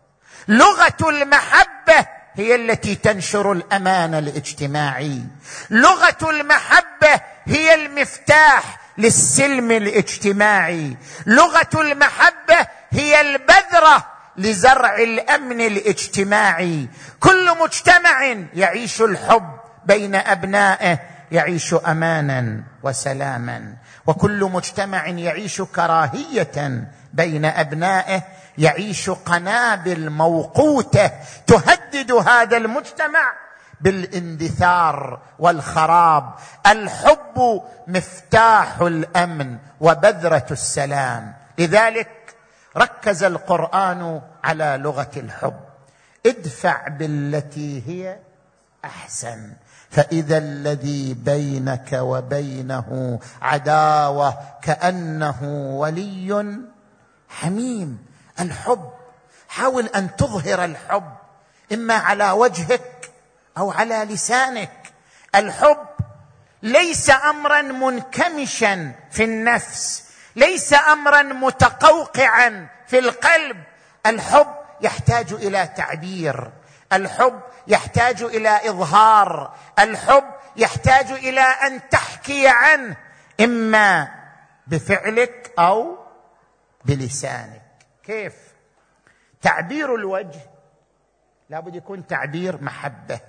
لغة 0.48 1.10
المحبة 1.10 2.06
هي 2.34 2.54
التي 2.54 2.94
تنشر 2.94 3.52
الأمان 3.52 4.14
الاجتماعي. 4.14 5.22
لغة 5.70 6.30
المحبة 6.30 7.20
هي 7.44 7.74
المفتاح 7.74 8.80
للسلم 8.98 9.70
الاجتماعي. 9.70 10.96
لغة 11.26 11.70
المحبة 11.74 12.66
هي 12.90 13.20
البذرة 13.20 14.06
لزرع 14.36 14.96
الأمن 14.96 15.60
الاجتماعي. 15.60 16.88
كل 17.20 17.58
مجتمع 17.58 18.36
يعيش 18.54 19.02
الحب 19.02 19.50
بين 19.84 20.14
أبنائه 20.14 20.98
يعيش 21.32 21.74
امانا 21.74 22.62
وسلاما. 22.82 23.74
وكل 24.06 24.44
مجتمع 24.44 25.06
يعيش 25.06 25.62
كراهية 25.62 26.88
بين 27.12 27.44
أبنائه 27.44 28.22
يعيش 28.58 29.10
قنابل 29.10 30.10
موقوته 30.10 31.10
تهدد 31.46 32.12
هذا 32.12 32.56
المجتمع 32.56 33.32
بالاندثار 33.80 35.20
والخراب. 35.38 36.34
الحب 36.66 37.62
مفتاح 37.86 38.80
الأمن 38.80 39.58
وبذرة 39.80 40.46
السلام. 40.50 41.34
لذلك 41.58 42.08
ركز 42.76 43.24
القرآن 43.24 44.20
على 44.44 44.78
لغة 44.80 45.10
الحب. 45.16 45.60
ادفع 46.26 46.88
بالتي 46.88 47.82
هي 47.86 48.18
أحسن. 48.84 49.52
فإذا 49.90 50.38
الذي 50.38 51.14
بينك 51.14 51.92
وبينه 51.92 53.20
عداوة 53.42 54.38
كأنه 54.62 55.42
ولي 55.78 56.60
حميم. 57.28 57.98
الحب 58.40 58.90
حاول 59.48 59.86
أن 59.86 60.16
تظهر 60.16 60.64
الحب 60.64 61.12
إما 61.72 61.94
على 61.94 62.30
وجهك 62.30 63.10
أو 63.58 63.70
على 63.70 63.94
لسانك. 63.94 64.92
الحب 65.34 65.86
ليس 66.62 67.10
أمرا 67.10 67.62
منكمشا 67.62 68.92
في 69.10 69.24
النفس. 69.24 70.05
ليس 70.36 70.74
أمرا 70.74 71.22
متقوقعا 71.22 72.68
في 72.86 72.98
القلب. 72.98 73.56
الحب 74.06 74.54
يحتاج 74.80 75.32
إلى 75.32 75.66
تعبير. 75.66 76.52
الحب 76.92 77.40
يحتاج 77.66 78.22
إلى 78.22 78.70
إظهار. 78.70 79.54
الحب 79.78 80.24
يحتاج 80.56 81.10
إلى 81.10 81.40
أن 81.40 81.88
تحكي 81.88 82.48
عنه 82.48 82.96
إما 83.40 84.08
بفعلك 84.66 85.52
أو 85.58 85.98
بلسانك. 86.84 87.62
كيف؟ 88.04 88.34
تعبير 89.42 89.94
الوجه 89.94 90.40
لابد 91.50 91.74
يكون 91.76 92.06
تعبير 92.06 92.62
محبة. 92.62 93.20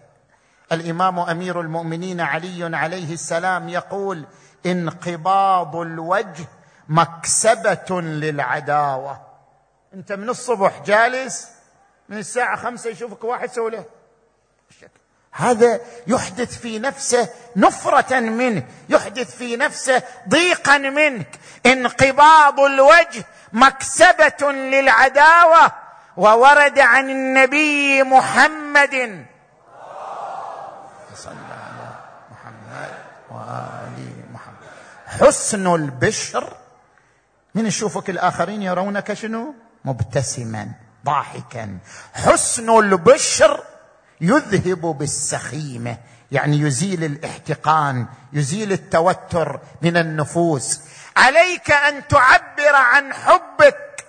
الإمام 0.72 1.20
أمير 1.20 1.62
المؤمنين 1.62 2.22
علي 2.22 2.78
عليه 2.78 3.14
السلام 3.14 3.70
يقول 3.70 4.26
انقباض 4.66 5.76
الوجه 5.76 6.46
مكسبة 6.90 8.02
للعداوة. 8.02 9.22
انت 9.94 10.12
من 10.12 10.30
الصبح 10.30 10.82
جالس 10.86 11.48
من 12.10 12.18
الساعة 12.18 12.56
خمسة 12.56 12.90
يشوفك 12.90 13.24
واحد 13.24 13.52
سوي 13.52 13.72
له 13.72 13.86
هذا 15.32 15.82
يحدث 16.08 16.58
في 16.60 16.80
نفسه 16.80 17.30
نفرة 17.56 18.20
منه 18.20 18.64
يحدث 18.90 19.36
في 19.38 19.56
نفسه 19.56 20.04
ضيقا 20.30 20.78
منك. 20.78 21.40
انقباض 21.66 22.60
الوجه 22.60 23.26
مكسبة 23.54 24.52
للعداوة 24.52 25.72
وورد 26.18 26.80
عن 26.80 27.10
النبي 27.10 28.04
محمد. 28.04 29.26
صلى 31.16 31.36
على 31.52 31.90
محمد 32.32 32.94
محمد. 34.34 34.68
حسن 35.06 35.76
البشر 35.76 36.54
من 37.58 37.66
يشوفك 37.66 38.10
الآخرين 38.10 38.62
يرونك 38.62 39.14
شنو؟ 39.14 39.56
مبتسما 39.86 40.68
ضاحكا. 41.06 41.78
حسن 42.14 42.70
البشر 42.80 43.64
يذهب 44.22 44.82
بالسخيمة 44.82 45.98
يعني 46.32 46.60
يزيل 46.60 47.04
الاحتقان 47.04 48.06
يزيل 48.34 48.72
التوتر 48.72 49.60
من 49.82 49.98
النفوس. 49.98 50.82
عليك 51.18 51.72
أن 51.72 52.08
تعبر 52.08 52.76
عن 52.76 53.14
حبك 53.14 54.06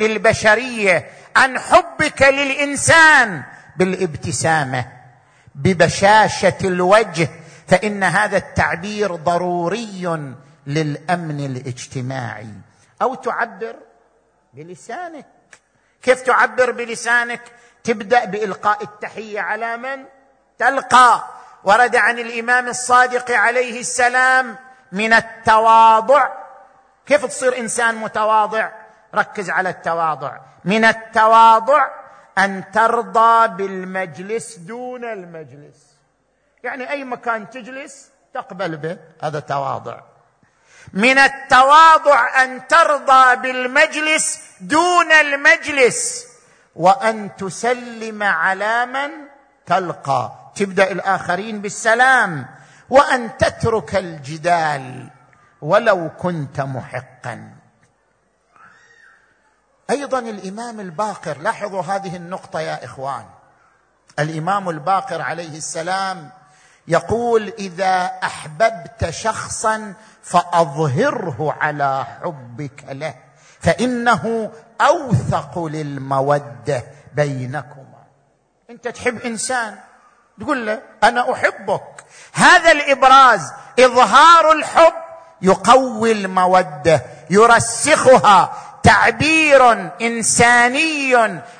للبشرية 0.00 1.08
عن 1.36 1.58
حبك 1.58 2.22
للإنسان 2.22 3.42
بالابتسامة 3.76 4.86
ببشاشة 5.54 6.58
الوجه 6.64 7.28
فإن 7.68 8.02
هذا 8.04 8.36
التعبير 8.36 9.14
ضروري 9.14 10.34
للأمن 10.66 11.40
الاجتماعي. 11.40 12.52
أو 13.02 13.14
تعبر 13.14 13.76
بلسانك. 14.52 15.26
كيف 16.02 16.22
تعبر 16.22 16.70
بلسانك؟ 16.70 17.40
تبدأ 17.84 18.24
بإلقاء 18.24 18.82
التحية 18.82 19.40
على 19.40 19.76
من؟ 19.76 20.04
تلقى. 20.58 21.24
ورد 21.64 21.96
عن 21.96 22.18
الإمام 22.18 22.68
الصادق 22.68 23.30
عليه 23.30 23.80
السلام 23.80 24.56
من 24.92 25.12
التواضع. 25.12 26.28
كيف 27.06 27.24
تصير 27.24 27.58
إنسان 27.58 27.94
متواضع؟ 27.94 28.72
ركز 29.14 29.50
على 29.50 29.68
التواضع. 29.68 30.38
من 30.64 30.84
التواضع 30.84 31.88
أن 32.38 32.70
ترضى 32.70 33.48
بالمجلس 33.48 34.56
دون 34.56 35.04
المجلس. 35.04 35.94
يعني 36.64 36.90
أي 36.90 37.04
مكان 37.04 37.50
تجلس 37.50 38.10
تقبل 38.34 38.76
به 38.76 38.98
هذا 39.22 39.40
تواضع. 39.40 40.00
من 40.92 41.18
التواضع 41.18 42.44
أن 42.44 42.68
ترضى 42.68 43.36
بالمجلس 43.36 44.40
دون 44.60 45.12
المجلس 45.12 46.26
وأن 46.76 47.36
تسلم 47.36 48.22
على 48.22 48.86
من 48.86 49.10
تلقى. 49.66 50.52
تبدأ 50.56 50.92
الآخرين 50.92 51.60
بالسلام 51.60 52.46
وأن 52.90 53.36
تترك 53.36 53.96
الجدال 53.96 55.10
ولو 55.62 56.10
كنت 56.18 56.60
محقا. 56.60 57.50
أيضا 59.90 60.18
الإمام 60.18 60.80
الباقر 60.80 61.38
لاحظوا 61.38 61.82
هذه 61.82 62.16
النقطة 62.16 62.60
يا 62.60 62.84
إخوان. 62.84 63.24
الإمام 64.18 64.68
الباقر 64.70 65.22
عليه 65.22 65.56
السلام 65.56 66.30
يقول 66.88 67.52
إذا 67.58 68.10
أحببت 68.24 69.10
شخصا 69.10 69.94
فأظهره 70.22 71.56
على 71.60 72.06
حبك 72.22 72.84
له 72.88 73.14
فإنه 73.60 74.50
أوثق 74.80 75.58
للمودة 75.64 76.84
بينكما. 77.14 78.04
أنت 78.70 78.88
تحب 78.88 79.18
إنسان؟ 79.18 79.76
تقول 80.40 80.66
له 80.66 80.82
أنا 81.04 81.32
أحبك. 81.32 82.04
هذا 82.32 82.72
الإبراز 82.72 83.52
إظهار 83.78 84.52
الحب 84.52 84.92
يقوي 85.42 86.12
المودة 86.12 87.02
يرسخها. 87.30 88.52
تعبير 88.82 89.90
إنساني 90.00 91.16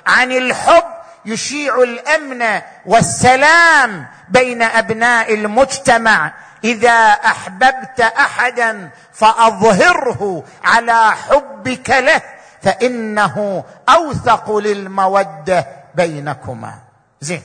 عن 0.07 0.33
الحب 0.33 0.94
يشيع 1.27 1.83
الأمن 1.83 2.63
والسلام 2.87 4.07
بين 4.29 4.63
أبناء 4.63 5.35
المجتمع. 5.35 6.33
إذا 6.65 7.11
أحببت 7.11 8.01
أحدا 8.01 8.91
فأظهره 9.13 10.45
على 10.65 11.11
حبك 11.11 11.91
له 11.91 12.23
فإنه 12.63 13.65
أوثق 13.89 14.57
للمودة 14.57 15.67
بينكما. 15.95 16.79
زين. 17.21 17.43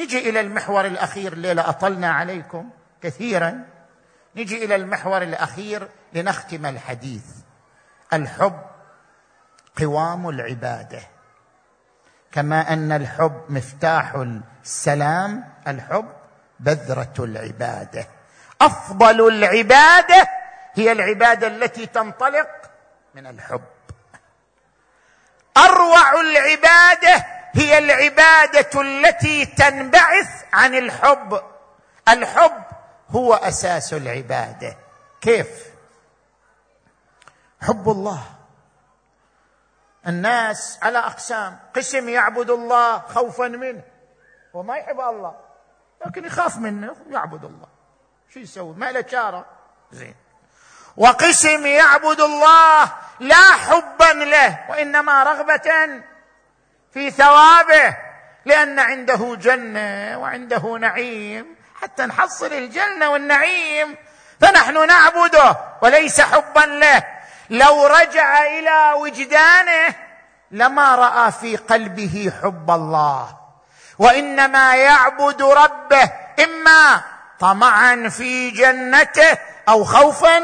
نجي 0.00 0.30
إلى 0.30 0.40
المحور 0.40 0.86
الأخير 0.86 1.32
الليلة 1.32 1.68
أطلنا 1.68 2.10
عليكم 2.10 2.70
كثيرا. 3.02 3.64
نجي 4.36 4.64
إلى 4.64 4.74
المحور 4.74 5.22
الأخير 5.22 5.88
لنختم 6.12 6.66
الحديث. 6.66 7.24
الحب 8.12 8.60
قوام 9.78 10.28
العبادة. 10.28 11.00
كما 12.32 12.72
أن 12.72 12.92
الحب 12.92 13.42
مفتاح 13.48 14.14
السلام 14.64 15.44
الحب 15.68 16.12
بذرة 16.60 17.14
العبادة. 17.18 18.06
أفضل 18.60 19.28
العبادة 19.28 20.28
هي 20.74 20.92
العبادة 20.92 21.46
التي 21.46 21.86
تنطلق 21.86 22.48
من 23.14 23.26
الحب. 23.26 23.64
أروع 25.56 26.20
العبادة 26.20 27.26
هي 27.52 27.78
العبادة 27.78 28.80
التي 28.80 29.46
تنبعث 29.46 30.44
عن 30.52 30.74
الحب. 30.74 31.42
الحب 32.08 32.62
هو 33.10 33.34
أساس 33.34 33.94
العبادة. 33.94 34.76
كيف؟ 35.20 35.48
حب 37.62 37.88
الله. 37.88 38.37
الناس 40.08 40.78
على 40.82 40.98
أقسام. 40.98 41.58
قسم 41.76 42.08
يعبد 42.08 42.50
الله 42.50 42.98
خوفا 42.98 43.48
منه. 43.48 43.82
وما 44.54 44.76
يحب 44.76 45.00
الله 45.00 45.36
لكن 46.06 46.24
يخاف 46.24 46.56
منه 46.56 46.96
يعبد 47.10 47.44
الله. 47.44 47.68
شو 48.34 48.40
يسوي؟ 48.40 48.74
ما 48.74 48.92
له 48.92 49.04
شاره 49.08 49.46
زين. 49.92 50.14
وقسم 50.96 51.66
يعبد 51.66 52.20
الله 52.20 52.92
لا 53.20 53.52
حبا 53.52 54.24
له 54.24 54.64
وإنما 54.70 55.22
رغبة 55.22 56.00
في 56.92 57.10
ثوابه 57.10 57.96
لأن 58.44 58.78
عنده 58.78 59.36
جنة 59.36 60.18
وعنده 60.18 60.78
نعيم. 60.80 61.56
حتى 61.74 62.06
نحصل 62.06 62.52
الجنة 62.52 63.10
والنعيم 63.10 63.96
فنحن 64.40 64.86
نعبده 64.86 65.56
وليس 65.82 66.20
حبا 66.20 66.60
له. 66.60 67.17
لو 67.50 67.86
رجع 67.86 68.42
إلى 68.42 68.92
وجدانه 69.00 69.94
لما 70.50 70.94
رأى 70.94 71.32
في 71.32 71.56
قلبه 71.56 72.32
حب 72.42 72.70
الله. 72.70 73.36
وإنما 73.98 74.76
يعبد 74.76 75.42
ربه 75.42 76.12
إما 76.44 77.02
طمعا 77.40 78.08
في 78.08 78.50
جنته 78.50 79.38
أو 79.68 79.84
خوفا 79.84 80.42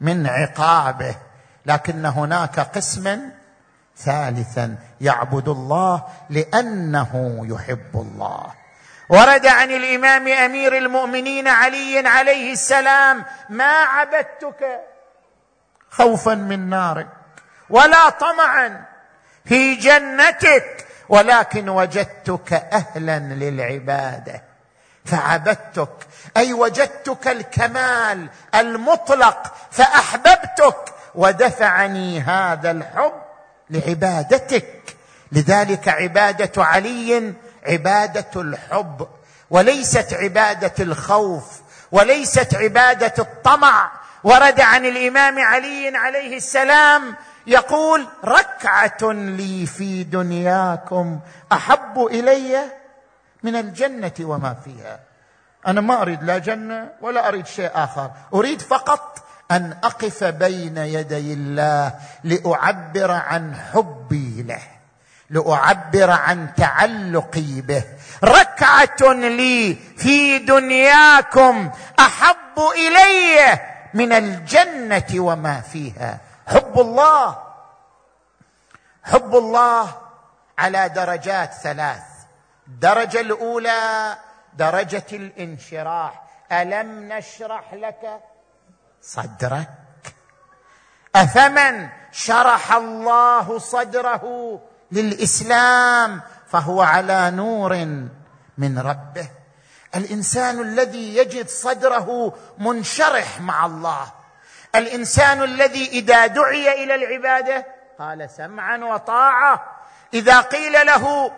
من 0.00 0.26
عقابه. 0.26 1.14
لكن 1.66 2.06
هناك 2.06 2.60
قسما 2.60 3.30
ثالثا 3.96 4.76
يعبد 5.00 5.48
الله 5.48 6.04
لأنه 6.30 7.42
يحب 7.48 7.90
الله. 7.94 8.54
ورد 9.08 9.46
عن 9.46 9.70
الإمام 9.70 10.28
أمير 10.28 10.76
المؤمنين 10.76 11.48
علي 11.48 12.08
عليه 12.08 12.52
السلام 12.52 13.24
ما 13.48 13.72
عبدتك 13.72 14.80
خوفا 15.98 16.34
من 16.34 16.68
نارك 16.70 17.06
ولا 17.70 18.08
طمعا 18.08 18.84
في 19.44 19.74
جنتك 19.74 20.86
ولكن 21.08 21.68
وجدتك 21.68 22.52
أهلا 22.52 23.18
للعبادة. 23.18 24.42
فعبدتك 25.04 25.90
أي 26.36 26.52
وجدتك 26.52 27.28
الكمال 27.28 28.28
المطلق 28.54 29.54
فأحببتك 29.70 30.94
ودفعني 31.14 32.20
هذا 32.20 32.70
الحب 32.70 33.12
لعبادتك. 33.70 34.96
لذلك 35.32 35.88
عبادة 35.88 36.64
علي 36.64 37.32
عبادة 37.66 38.40
الحب 38.40 39.08
وليست 39.50 40.14
عبادة 40.14 40.74
الخوف 40.80 41.60
وليست 41.92 42.54
عبادة 42.54 43.14
الطمع. 43.18 43.97
ورد 44.24 44.60
عن 44.60 44.86
الإمام 44.86 45.38
علي 45.38 45.92
عليه 45.96 46.36
السلام 46.36 47.16
يقول 47.46 48.06
ركعة 48.24 49.12
لي 49.12 49.66
في 49.66 50.04
دنياكم 50.04 51.20
أحب 51.52 52.06
إلي 52.10 52.58
من 53.42 53.56
الجنة 53.56 54.12
وما 54.20 54.56
فيها. 54.64 55.00
أنا 55.66 55.80
ما 55.80 56.02
أريد 56.02 56.22
لا 56.22 56.38
جنة 56.38 56.88
ولا 57.00 57.28
أريد 57.28 57.46
شيء 57.46 57.70
آخر. 57.74 58.10
أريد 58.34 58.62
فقط 58.62 59.24
أن 59.50 59.76
أقف 59.84 60.24
بين 60.24 60.76
يدي 60.76 61.32
الله 61.32 61.94
لأعبر 62.24 63.10
عن 63.10 63.54
حبي 63.72 64.42
له 64.42 64.62
لأعبر 65.30 66.10
عن 66.10 66.48
تعلقي 66.56 67.60
به. 67.60 67.84
ركعة 68.24 69.12
لي 69.12 69.76
في 69.96 70.38
دنياكم 70.38 71.70
أحب 71.98 72.58
إلي 72.74 73.58
من 73.94 74.12
الجنة 74.12 75.10
وما 75.14 75.60
فيها. 75.60 76.20
حب 76.46 76.80
الله. 76.80 77.42
حب 79.04 79.36
الله 79.36 80.02
على 80.58 80.88
درجات 80.88 81.54
ثلاث. 81.54 82.02
الدرجه 82.68 83.20
الأولى 83.20 84.16
درجة 84.54 85.06
الانشراح. 85.12 86.22
ألم 86.52 87.12
نشرح 87.12 87.74
لك 87.74 88.20
صدرك؟ 89.02 89.68
أفمن 91.16 91.88
شرح 92.12 92.72
الله 92.72 93.58
صدره 93.58 94.24
للإسلام 94.92 96.20
فهو 96.46 96.82
على 96.82 97.30
نور 97.30 97.76
من 98.58 98.78
ربه. 98.78 99.37
الإنسان 99.96 100.60
الذي 100.60 101.16
يجد 101.16 101.48
صدره 101.48 102.32
منشرح 102.58 103.40
مع 103.40 103.66
الله. 103.66 104.12
الإنسان 104.74 105.42
الذي 105.42 105.88
إذا 105.88 106.26
دعي 106.26 106.84
إلى 106.84 106.94
العبادة 106.94 107.66
قال 107.98 108.30
سمعا 108.30 108.76
وطاعة. 108.76 109.76
إذا 110.14 110.40
قيل 110.40 110.86
له 110.86 111.32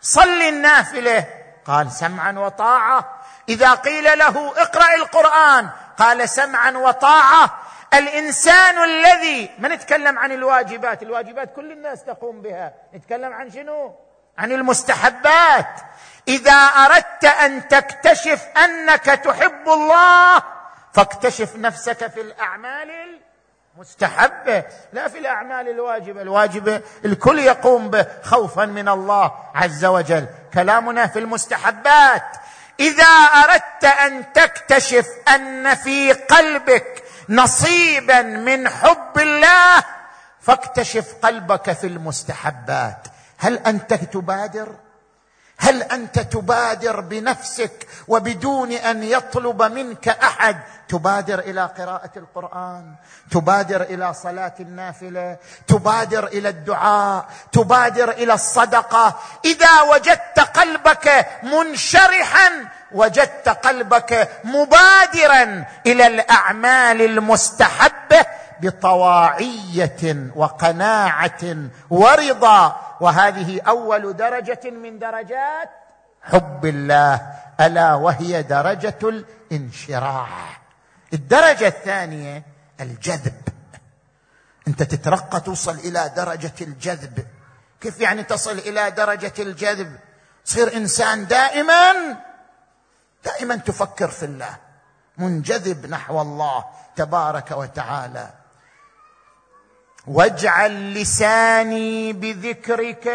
صل 0.00 0.42
النافلة 0.42 1.26
قال 1.64 1.92
سمعا 1.92 2.32
وطاعة. 2.32 3.22
إذا 3.48 3.74
قيل 3.74 4.18
له 4.18 4.52
اقرأ 4.56 4.94
القرآن 4.94 5.68
قال 5.98 6.28
سمعا 6.28 6.70
وطاعة. 6.70 7.58
الإنسان 7.94 8.84
الذي 8.84 9.50
ما 9.58 9.68
نتكلم 9.68 10.18
عن 10.18 10.32
الواجبات 10.32 11.02
الواجبات 11.02 11.54
كل 11.56 11.72
الناس 11.72 12.04
تقوم 12.04 12.42
بها. 12.42 12.74
نتكلم 12.94 13.32
عن 13.32 13.50
شنو؟ 13.50 13.94
عن 14.38 14.52
المستحبات. 14.52 15.80
إذا 16.28 16.52
أردت 16.52 17.24
أن 17.24 17.68
تكتشف 17.68 18.46
أنك 18.56 19.04
تحب 19.04 19.68
الله 19.68 20.42
فاكتشف 20.92 21.56
نفسك 21.56 22.06
في 22.06 22.20
الأعمال 22.20 22.90
المستحبة 23.74 24.64
لا 24.92 25.08
في 25.08 25.18
الأعمال 25.18 25.68
الواجبة. 25.68 26.22
الواجبه 26.22 26.80
الكل 27.04 27.38
يقوم 27.38 27.90
به 27.90 28.06
خوفا 28.22 28.64
من 28.66 28.88
الله 28.88 29.32
عز 29.54 29.84
وجل. 29.84 30.26
كلامنا 30.54 31.06
في 31.06 31.18
المستحبات. 31.18 32.36
إذا 32.80 33.04
أردت 33.04 33.84
أن 33.84 34.32
تكتشف 34.32 35.06
أن 35.28 35.74
في 35.74 36.12
قلبك 36.12 37.04
نصيبا 37.28 38.22
من 38.22 38.68
حب 38.68 39.18
الله 39.18 39.84
فاكتشف 40.40 41.14
قلبك 41.22 41.72
في 41.72 41.86
المستحبات. 41.86 43.06
هل 43.38 43.58
أنت 43.58 43.94
تبادر؟ 43.94 44.74
هل 45.58 45.82
أنت 45.82 46.18
تبادر 46.18 47.00
بنفسك 47.00 47.86
وبدون 48.08 48.72
أن 48.72 49.02
يطلب 49.02 49.62
منك 49.62 50.08
أحد؟ 50.08 50.56
تبادر 50.88 51.38
إلى 51.38 51.70
قراءة 51.78 52.10
القرآن 52.16 52.94
تبادر 53.30 53.82
إلى 53.82 54.14
صلاة 54.14 54.54
النافلة 54.60 55.36
تبادر 55.66 56.26
إلى 56.26 56.48
الدعاء 56.48 57.26
تبادر 57.52 58.10
إلى 58.10 58.32
الصدقة. 58.32 59.14
إذا 59.44 59.82
وجدت 59.82 60.40
قلبك 60.40 61.26
منشرحا 61.42 62.50
وجدت 62.92 63.48
قلبك 63.48 64.28
مبادرا 64.44 65.64
إلى 65.86 66.06
الأعمال 66.06 67.02
المستحبة 67.02 68.26
بطواعية 68.64 70.30
وقناعة 70.36 71.56
ورضا 71.90 72.80
وهذه 73.00 73.60
أول 73.60 74.16
درجة 74.16 74.70
من 74.70 74.98
درجات 74.98 75.70
حب 76.22 76.64
الله 76.64 77.14
ألا 77.60 77.94
وهي 77.94 78.42
درجة 78.42 78.98
الانشراح 79.02 80.60
الدرجة 81.12 81.66
الثانية 81.66 82.42
الجذب. 82.80 83.42
أنت 84.68 84.82
تترقى 84.82 85.40
توصل 85.40 85.74
إلى 85.74 86.12
درجة 86.16 86.52
الجذب. 86.60 87.26
كيف 87.80 88.00
يعني 88.00 88.22
تصل 88.22 88.58
إلى 88.58 88.90
درجة 88.90 89.32
الجذب؟ 89.38 89.96
تصير 90.44 90.76
إنسان 90.76 91.26
دائما 91.26 91.92
دائما 93.24 93.56
تفكر 93.56 94.08
في 94.08 94.24
الله 94.24 94.56
منجذب 95.18 95.86
نحو 95.86 96.22
الله 96.22 96.64
تبارك 96.96 97.50
وتعالى. 97.50 98.43
واجعل 100.06 100.94
لساني 100.94 102.12
بذكرك 102.12 103.08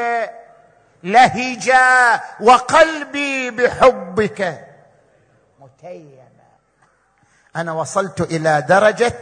لهجا 1.04 2.22
وقلبي 2.40 3.52
بحبك. 3.52 4.68
متيما 5.60 6.30
أنا 7.56 7.72
وصلت 7.72 8.22
إلى 8.22 8.62
درجة 8.62 9.20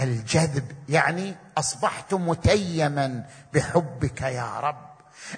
الجذب 0.00 0.72
يعني 0.88 1.34
أصبحت 1.58 2.14
متيما 2.14 3.24
بحبك 3.52 4.22
يا 4.22 4.60
رب. 4.60 4.86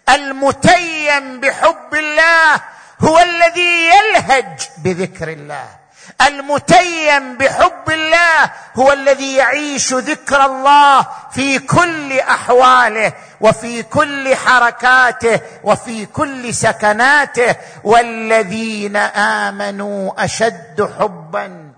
المتيم 0.08 1.40
بحب 1.40 1.94
الله 1.94 2.54
هو 3.00 3.18
الذي 3.18 3.88
يلهج 3.88 4.68
بذكر 4.78 5.28
الله. 5.28 5.77
المتيم 6.26 7.36
بحب 7.36 7.90
الله 7.90 8.50
هو 8.76 8.92
الذي 8.92 9.36
يعيش 9.36 9.94
ذكر 9.94 10.44
الله 10.44 11.06
في 11.30 11.58
كل 11.58 12.18
أحواله 12.20 13.12
وفي 13.40 13.82
كل 13.82 14.36
حركاته 14.36 15.40
وفي 15.64 16.06
كل 16.06 16.54
سكناته 16.54 17.56
والذين 17.84 18.96
آمنوا 18.96 20.24
أشد 20.24 20.94
حبا 20.98 21.72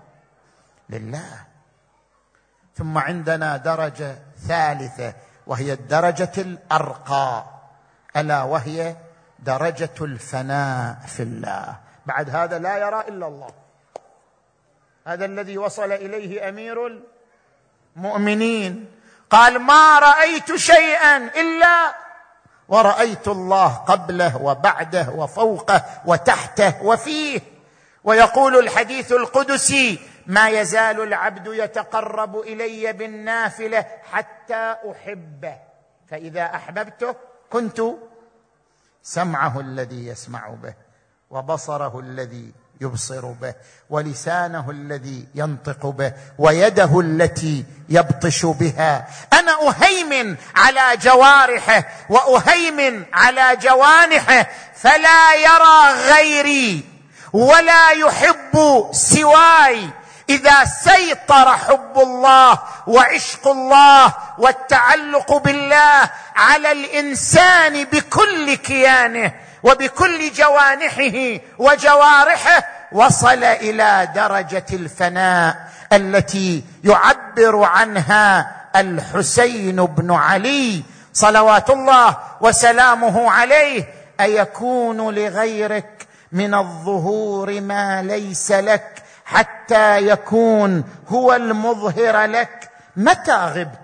لله. 0.89 1.33
ثم 2.77 2.97
عندنا 2.97 3.57
درجة 3.57 4.15
ثالثة 4.47 5.13
وهي 5.47 5.73
الدرجه 5.73 6.31
الأرقى. 6.37 7.45
ألا 8.17 8.43
وهي 8.43 8.95
درجة 9.39 9.97
الفناء 10.01 10.97
في 11.07 11.23
الله. 11.23 11.75
بعد 12.05 12.29
هذا 12.29 12.59
لا 12.59 12.77
يرى 12.77 13.03
إلا 13.07 13.27
الله. 13.27 13.60
هذا 15.07 15.25
الذي 15.25 15.57
وصل 15.57 15.91
إليه 15.91 16.49
أمير 16.49 17.01
المؤمنين. 17.97 18.91
قال 19.29 19.59
ما 19.59 19.99
رأيت 19.99 20.55
شيئا 20.55 21.17
إلا 21.17 21.95
ورأيت 22.67 23.27
الله 23.27 23.67
قبله 23.67 24.41
وبعده 24.41 25.09
وفوقه 25.09 25.85
وتحته 26.05 26.83
وفيه. 26.83 27.41
ويقول 28.03 28.59
الحديث 28.59 29.11
القدسي 29.11 29.99
ما 30.27 30.49
يزال 30.49 31.01
العبد 31.01 31.47
يتقرب 31.47 32.39
إلي 32.39 32.93
بالنافلة 32.93 33.85
حتى 34.11 34.75
أحبه. 34.91 35.55
فإذا 36.07 36.45
أحببته 36.55 37.15
كنت 37.49 37.81
سمعه 39.03 39.59
الذي 39.59 40.07
يسمع 40.07 40.49
به 40.49 40.73
وبصره 41.29 41.99
الذي 41.99 42.51
يبصر 42.81 43.25
به 43.25 43.53
ولسانه 43.89 44.71
الذي 44.71 45.25
ينطق 45.35 45.85
به 45.85 46.13
ويده 46.37 46.99
التي 46.99 47.65
يبطش 47.89 48.45
بها. 48.45 49.07
أنا 49.33 49.51
أهيمن 49.69 50.35
على 50.55 50.97
جوارحه 50.97 51.83
وأهيمن 52.09 53.03
على 53.13 53.55
جوانحه 53.55 54.47
فلا 54.75 55.33
يرى 55.33 56.11
غيري 56.11 56.83
ولا 57.33 57.91
يحب 57.91 58.87
سواي. 58.91 59.89
إذا 60.29 60.65
سيطر 60.65 61.57
حب 61.57 61.93
الله 61.95 62.59
وعشق 62.87 63.47
الله 63.47 64.13
والتعلق 64.37 65.37
بالله 65.37 66.09
على 66.35 66.71
الإنسان 66.71 67.83
بكل 67.83 68.55
كيانه 68.55 69.33
وبكل 69.63 70.31
جوانحه 70.31 71.39
وجوارحه 71.57 72.63
وصل 72.91 73.43
إلى 73.43 74.09
درجة 74.15 74.65
الفناء 74.73 75.67
التي 75.93 76.63
يعبر 76.83 77.63
عنها 77.63 78.51
الحسين 78.75 79.85
بن 79.85 80.11
علي 80.11 80.83
صلوات 81.13 81.69
الله 81.69 82.17
وسلامه 82.41 83.31
عليه. 83.31 83.85
أيكون 84.19 85.15
لغيرك 85.15 86.07
من 86.31 86.53
الظهور 86.53 87.61
ما 87.61 88.01
ليس 88.01 88.51
لك 88.51 89.03
حتى 89.25 90.07
يكون 90.07 90.83
هو 91.07 91.33
المظهر 91.33 92.25
لك؟ 92.25 92.69
متى 92.95 93.31
غبت؟ 93.31 93.79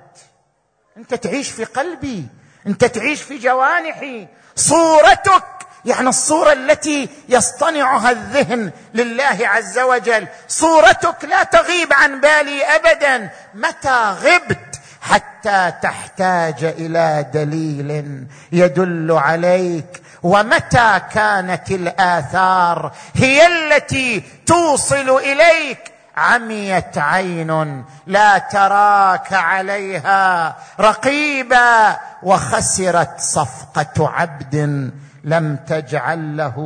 أنت 0.98 1.14
تعيش 1.14 1.52
في 1.52 1.64
قلبي 1.64 2.28
أنت 2.68 2.86
تعيش 2.86 3.22
في 3.22 3.38
جوانحي. 3.38 4.28
صورتك 4.56 5.57
يعني 5.88 6.10
الصورة 6.10 6.54
التي 6.54 7.10
يصطنعها 7.30 8.12
الذهن 8.12 8.72
لله 8.94 9.38
عز 9.42 9.80
وجل. 9.80 10.28
صورتك 10.48 11.26
لا 11.26 11.44
تغيب 11.44 11.94
عن 11.94 12.22
بالي 12.22 12.64
ابدا. 12.64 13.30
متى 13.54 14.16
غبت 14.24 14.80
حتى 15.02 15.74
تحتاج 15.82 16.64
إلى 16.64 17.26
دليل 17.34 18.28
يدل 18.52 19.12
عليك؟ 19.12 20.02
ومتى 20.24 21.02
كانت 21.14 21.72
الآثار 21.72 22.92
هي 23.16 23.48
التي 23.48 24.24
توصل 24.46 25.10
إليك؟ 25.10 25.92
عميت 26.18 26.98
عين 26.98 27.86
لا 28.08 28.38
تراك 28.38 29.34
عليها. 29.34 30.56
رقيبا 30.80 31.98
وخسرت 32.24 33.20
صفقة 33.20 34.10
عبد 34.10 34.92
لم 35.28 35.56
تجعل 35.56 36.38
له 36.38 36.58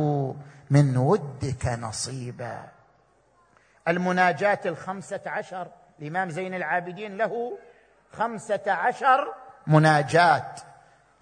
من 0.70 0.96
ودك 0.96 1.66
نصيبا. 1.66 2.68
المناجاة 3.88 4.60
الخمسة 4.66 5.20
عشر 5.26 5.68
الإمام 6.00 6.30
زين 6.30 6.54
العابدين 6.54 7.16
له 7.16 7.58
خمسة 8.12 8.60
عشر 8.66 9.34
مناجاه 9.66 10.54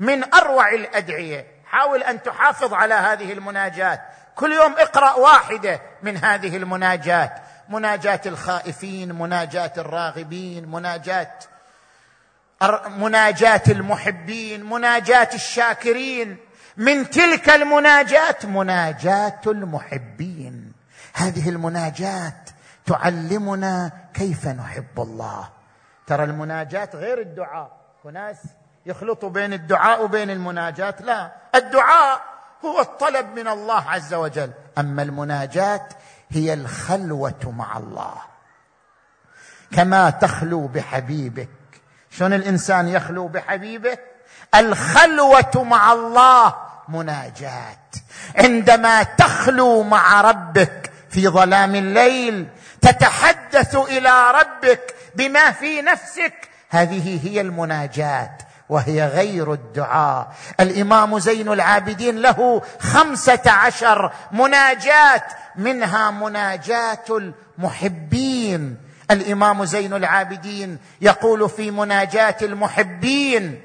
من 0.00 0.34
أروع 0.34 0.74
الأدعية. 0.74 1.46
حاول 1.64 2.02
أن 2.02 2.22
تحافظ 2.22 2.74
على 2.74 2.94
هذه 2.94 3.32
المناجاه 3.32 4.00
كل 4.34 4.52
يوم 4.52 4.72
اقرأ 4.72 5.12
واحدة 5.14 5.80
من 6.02 6.16
هذه 6.16 6.56
المناجاه 6.56 7.34
مناجاه 7.68 8.20
الخائفين 8.26 9.12
مناجاه 9.12 9.72
الراغبين 9.78 10.68
مناجاه 10.68 11.32
مناجاه 12.88 13.62
المحبين 13.68 14.64
مناجاه 14.64 15.28
الشاكرين. 15.34 16.36
من 16.76 17.10
تلك 17.10 17.48
المناجاه 17.48 18.36
مناجاه 18.44 19.40
المحبين. 19.46 20.72
هذه 21.14 21.48
المناجاه 21.48 22.34
تعلمنا 22.86 23.92
كيف 24.14 24.46
نحب 24.46 25.00
الله. 25.00 25.48
ترى 26.06 26.24
المناجاه 26.24 26.88
غير 26.94 27.20
الدعاء. 27.20 27.80
وناس 28.04 28.36
يخلطوا 28.86 29.30
بين 29.30 29.52
الدعاء 29.52 30.04
وبين 30.04 30.30
المناجاه 30.30 30.94
لا 31.00 31.32
الدعاء 31.54 32.20
هو 32.64 32.80
الطلب 32.80 33.38
من 33.38 33.48
الله 33.48 33.90
عز 33.90 34.14
وجل. 34.14 34.50
أما 34.78 35.02
المناجاه 35.02 35.88
هي 36.30 36.54
الخلوة 36.54 37.54
مع 37.56 37.76
الله. 37.76 38.14
كما 39.72 40.10
تخلو 40.10 40.66
بحبيبك. 40.66 41.48
شلون 42.10 42.32
الإنسان 42.32 42.88
يخلو 42.88 43.28
بحبيبه؟ 43.28 43.98
الخلوة 44.54 45.64
مع 45.64 45.92
الله 45.92 46.54
مناجاة. 46.88 47.76
عندما 48.36 49.02
تخلو 49.02 49.82
مع 49.82 50.20
ربك 50.20 50.90
في 51.10 51.28
ظلام 51.28 51.74
الليل 51.74 52.48
تتحدث 52.82 53.76
إلى 53.76 54.30
ربك 54.30 54.94
بما 55.14 55.50
في 55.50 55.82
نفسك. 55.82 56.48
هذه 56.70 57.28
هي 57.28 57.40
المناجاة 57.40 58.30
وهي 58.68 59.06
غير 59.06 59.52
الدعاء. 59.52 60.32
الإمام 60.60 61.18
زين 61.18 61.48
العابدين 61.48 62.18
له 62.18 62.62
خمسة 62.80 63.50
عشر 63.50 64.12
مناجاة 64.32 65.22
منها 65.56 66.10
مناجاة 66.10 67.04
المحبين. 67.10 68.76
الإمام 69.10 69.64
زين 69.64 69.92
العابدين 69.94 70.78
يقول 71.00 71.48
في 71.48 71.70
مناجاة 71.70 72.36
المحبين 72.42 73.60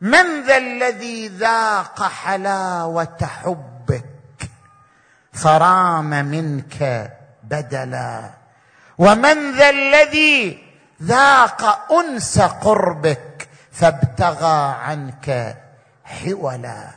من 0.00 0.42
ذا 0.42 0.56
الذي 0.56 1.28
ذاق 1.28 2.02
حلاوة 2.02 3.18
حبك؟ 3.22 4.50
فرام 5.32 6.10
منك 6.10 7.10
بدلا. 7.44 8.30
ومن 8.98 9.52
ذا 9.52 9.70
الذي 9.70 10.64
ذاق 11.02 11.92
أنس 11.92 12.38
قربك؟ 12.40 13.48
فابتغى 13.72 14.74
عنك 14.82 15.56
حولا. 16.04 16.88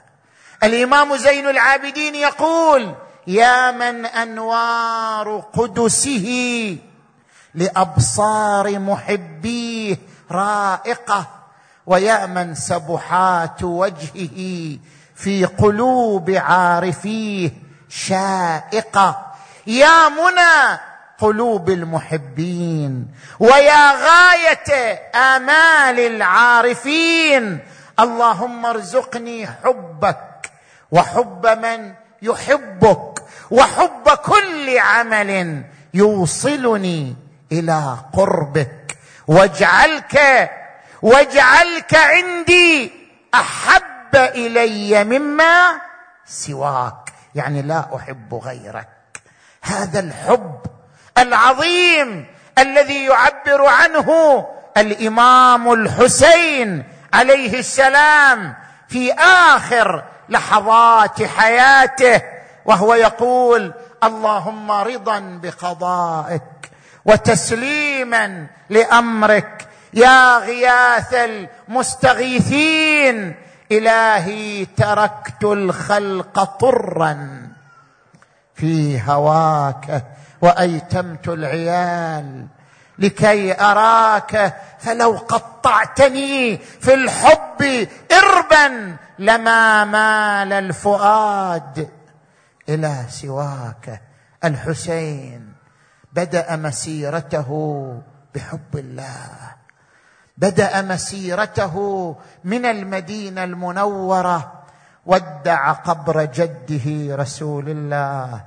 الإمام 0.63 1.17
زين 1.17 1.49
العابدين 1.49 2.15
يقول 2.15 2.95
يا 3.27 3.71
من 3.71 4.05
أنوار 4.05 5.43
قدسه 5.53 6.27
لأبصار 7.55 8.79
محبيه 8.79 9.97
رائقة. 10.31 11.42
ويا 11.85 12.25
من 12.25 12.55
سبحات 12.55 13.63
وجهه 13.63 14.77
في 15.15 15.45
قلوب 15.45 16.29
عارفيه 16.29 17.51
شائقة. 17.89 19.33
يا 19.67 20.09
منى 20.09 20.79
قلوب 21.17 21.69
المحبين 21.69 23.07
ويا 23.39 23.91
غاية 23.91 24.93
آمال 25.15 25.99
العارفين. 25.99 27.59
اللهم 27.99 28.65
ارزقني 28.65 29.47
حبك 29.47 30.51
وحب 30.91 31.47
من 31.47 31.93
يحبك 32.21 33.23
وحب 33.51 34.09
كل 34.09 34.77
عمل 34.79 35.63
يوصلني 35.93 37.15
إلى 37.51 37.97
قربك. 38.13 38.97
واجعلك 39.27 40.19
واجعلك 41.03 41.95
عندي 41.95 42.91
أحب 43.33 44.15
إلي 44.15 45.03
مما 45.03 45.81
سواك. 46.25 47.13
يعني 47.35 47.61
لا 47.61 47.85
أحب 47.95 48.33
غيرك. 48.33 48.87
هذا 49.61 49.99
الحب 49.99 50.59
العظيم 51.17 52.25
الذي 52.57 53.05
يعبر 53.05 53.65
عنه 53.65 54.09
الإمام 54.77 55.73
الحسين 55.73 56.83
عليه 57.13 57.59
السلام 57.59 58.55
في 58.87 59.13
آخر 59.13 60.03
لحظات 60.29 61.23
حياته 61.23 62.21
وهو 62.65 62.93
يقول 62.93 63.73
اللهم 64.03 64.71
رضا 64.71 65.39
بقضائك 65.43 66.41
وتسليما 67.05 68.47
لأمرك 68.69 69.67
يا 69.93 70.37
غياث 70.37 71.13
المستغيثين 71.69 73.35
إلهي 73.71 74.65
تركت 74.65 75.43
الخلق 75.43 76.43
طرا 76.43 77.47
في 78.55 79.01
هواك 79.01 80.05
وأيتمت 80.41 81.27
العيال 81.27 82.47
لكي 82.99 83.61
أراك 83.61 84.55
فلو 84.79 85.11
قطعتني 85.11 86.57
في 86.57 86.93
الحب 86.93 87.87
إربا 88.11 88.97
لما 89.19 89.85
مال 89.85 90.53
الفؤاد. 90.53 91.89
إلى 92.69 93.05
سواك 93.09 94.01
الحسين 94.43 95.53
بدأ 96.13 96.55
مسيرته 96.55 97.49
بحب 98.35 98.75
الله. 98.75 99.52
بدأ 100.43 100.81
مسيرته 100.81 101.75
من 102.43 102.65
المدينة 102.65 103.43
المنورة 103.43 104.51
ودع 105.05 105.71
قبر 105.71 106.25
جده 106.25 107.15
رسول 107.15 107.69
الله 107.69 108.41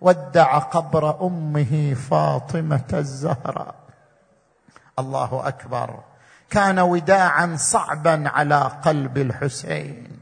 ودع 0.00 0.58
قبر 0.58 1.26
أمه 1.26 1.96
فاطمة 2.10 2.90
الزهراء. 2.92 3.74
الله 4.98 5.42
أكبر. 5.48 6.00
كان 6.50 6.78
وداعا 6.78 7.56
صعبا 7.58 8.24
على 8.26 8.70
قلب 8.84 9.18
الحسين. 9.18 10.18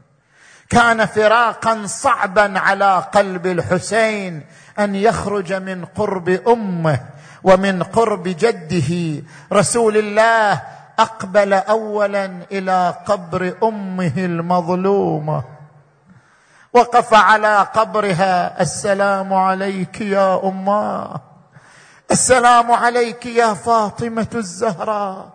كان 0.69 1.05
فراقا 1.05 1.85
صعبا 1.85 2.59
على 2.59 2.97
قلب 2.97 3.47
الحسين 3.47 4.45
أن 4.79 4.95
يخرج 4.95 5.53
من 5.53 5.85
قرب 5.85 6.29
أمه 6.29 6.99
ومن 7.43 7.83
قرب 7.83 8.23
جده 8.23 9.23
رسول 9.53 9.97
الله 9.97 10.61
أقبل 10.99 11.53
اولا 11.53 12.25
إلى 12.51 12.95
قبر 13.05 13.53
أمه 13.63 14.13
المظلومة. 14.17 15.43
وقف 16.73 17.13
على 17.13 17.67
قبرها 17.73 18.61
السلام 18.61 19.33
عليك 19.33 20.01
يا 20.01 20.39
اماه 20.43 21.21
السلام 22.11 22.71
عليك 22.71 23.25
يا 23.25 23.53
فاطمة 23.53 24.27
الزهراء. 24.35 25.29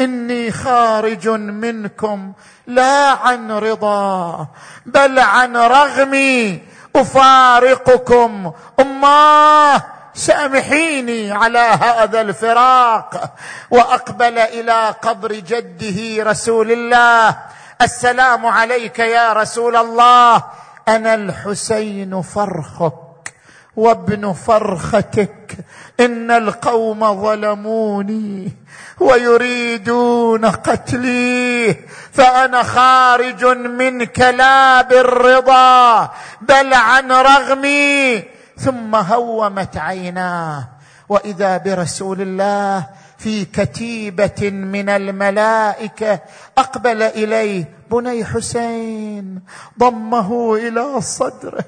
إني 0.00 0.50
خارج 0.50 1.28
منكم 1.28 2.32
لا 2.66 3.10
عن 3.10 3.50
رضا 3.50 4.46
بل 4.86 5.18
عن 5.18 5.56
رغمي 5.56 6.62
أفارقكم. 6.96 8.52
اماه 8.80 9.82
سامحيني 10.14 11.32
على 11.32 11.58
هذا 11.58 12.20
الفراق 12.20 13.34
وأقبل 13.70 14.38
إلى 14.38 14.94
قبر 15.02 15.32
جده 15.32 16.30
رسول 16.30 16.72
الله. 16.72 17.36
السلام 17.82 18.46
عليك 18.46 18.98
يا 18.98 19.32
رسول 19.32 19.76
الله. 19.76 20.44
أنا 20.88 21.14
الحسين 21.14 22.22
فرخك 22.22 23.34
وابن 23.76 24.32
فرختك. 24.32 25.56
إن 26.00 26.30
القوم 26.30 27.22
ظلموني 27.22 28.52
ويريدون 29.00 30.44
قتلي. 30.44 31.76
فأنا 32.12 32.62
خارج 32.62 33.44
منك 33.54 34.18
لا 34.18 34.82
بالرضا 34.82 36.10
بل 36.40 36.74
عن 36.74 37.12
رغمي 37.12 38.33
ثم 38.56 38.94
هومت 38.94 39.76
عيناه. 39.76 40.68
وإذا 41.08 41.56
برسول 41.56 42.20
الله 42.20 42.86
في 43.18 43.44
كتيبة 43.44 44.50
من 44.50 44.88
الملائكة 44.88 46.20
أقبل 46.58 47.02
إليه 47.02 47.74
بني 47.90 48.24
حسين 48.24 49.42
ضمه 49.78 50.54
إلى 50.56 51.00
صدره. 51.00 51.64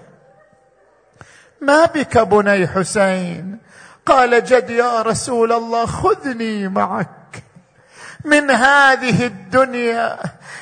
ما 1.61 1.85
بك 1.85 2.19
بني 2.19 2.67
حسين؟ 2.69 3.59
قال 4.07 4.45
جد 4.45 4.71
يا 4.71 5.03
رسول 5.03 5.53
الله 5.53 5.87
خذني 5.87 6.69
معك. 6.69 7.26
من 8.27 8.51
هذه 8.51 9.27
الدنيا. 9.27 10.17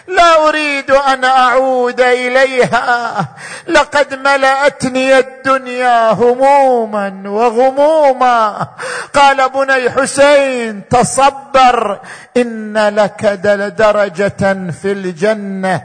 لا 0.08 0.48
أريد 0.48 0.90
أن 0.90 1.24
أعود 1.24 2.00
إليها. 2.00 3.26
لقد 3.68 4.14
ملأتني 4.14 5.18
الدنيا 5.18 6.12
هموما 6.12 7.22
وغموما. 7.26 8.68
قال 9.14 9.48
بني 9.48 9.90
حسين 9.90 10.88
تصبر 10.88 12.00
إن 12.36 12.88
لك 12.88 13.40
لدرجة 13.44 14.70
في 14.82 14.92
الجنة. 14.92 15.82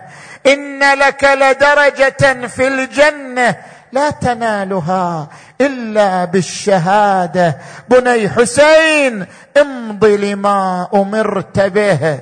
إن 0.48 0.94
لك 1.00 1.24
لدرجة 1.24 2.48
في 2.48 2.68
الجنة. 2.68 3.56
لا 3.92 4.10
تنالها. 4.10 5.28
إلا 5.62 6.26
بالشهادة. 6.26 7.58
بني 7.90 8.30
حسين 8.30 9.26
امض 9.58 10.06
لما 10.06 10.88
أمرت 10.94 11.60
به. 11.60 12.20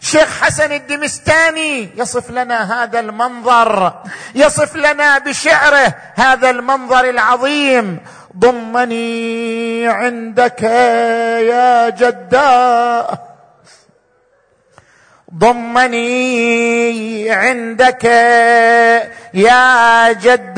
شيخ 0.00 0.42
حسن 0.42 0.72
الدمستاني 0.72 1.90
يصف 1.96 2.30
لنا 2.30 2.82
هذا 2.82 3.00
المنظر. 3.00 3.92
يصف 4.34 4.76
لنا 4.76 5.18
بشعره 5.18 5.94
هذا 6.14 6.50
المنظر 6.50 7.10
العظيم. 7.10 7.98
ضمني 8.38 9.88
عندك 9.88 10.62
يا 10.62 11.88
جداه 11.90 13.18
ضمني 15.38 17.30
عندك 17.30 18.04
يا 19.34 20.12
جداه 20.12 20.56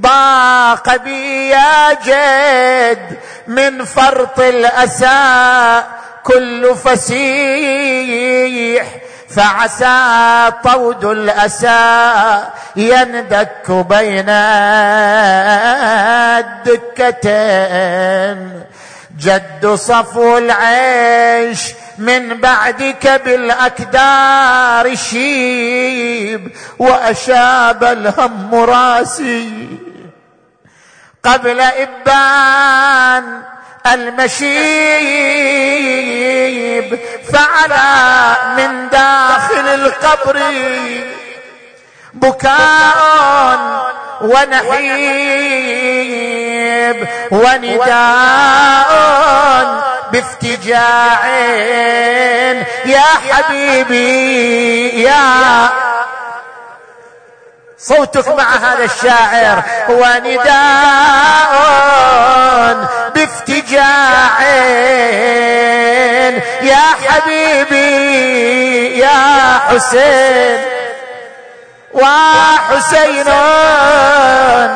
ضاق 0.00 0.96
بي 0.96 1.48
يا 1.48 1.92
جد 1.92 3.18
من 3.46 3.84
فرط 3.84 4.40
الأسى. 4.40 5.82
كل 6.24 6.74
فسيح 6.84 8.24
فعسى 9.28 10.52
طود 10.64 11.04
الأسى 11.04 12.44
يندك 12.76 13.70
بين 13.70 14.28
الدكتين. 17.28 18.64
جد 19.20 19.66
صفو 19.74 20.38
العيش 20.38 21.60
من 21.98 22.40
بعدك 22.40 23.22
بالأكدار 23.24 24.94
شيب 24.94 26.50
وأشاب 26.78 27.84
الهم 27.84 28.54
راسي. 28.54 29.68
قبل 31.24 31.60
إبان 31.60 33.42
المشيب 33.92 34.48
فعلى 37.32 38.36
من 38.56 38.88
داخل 38.88 39.68
القبر. 39.68 40.40
بكاء 42.14 43.84
ونحيب 44.20 45.08
ونداء 47.30 48.90
بافتجاع. 50.12 51.26
يا 52.86 53.04
حبيبي 53.30 55.02
يا 55.02 55.70
صوتك 57.84 58.28
مع 58.28 58.56
هذا 58.56 58.84
الشاعر 58.84 59.62
ونداء 59.88 61.52
بافتجاع. 63.14 64.42
يا 66.62 66.86
حبيبي 67.06 68.98
يا 68.98 69.58
حسين 69.68 70.60
وحسين 71.92 73.28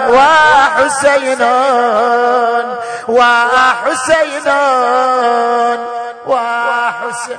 وحسين 0.08 1.42
وحسين 3.08 4.48
وحسين. 6.26 7.38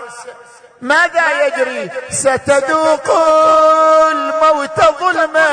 ماذا 0.82 1.46
يجري؟ 1.46 1.92
ستذوق 2.10 3.10
الموت 4.12 4.82
ظلما. 5.00 5.48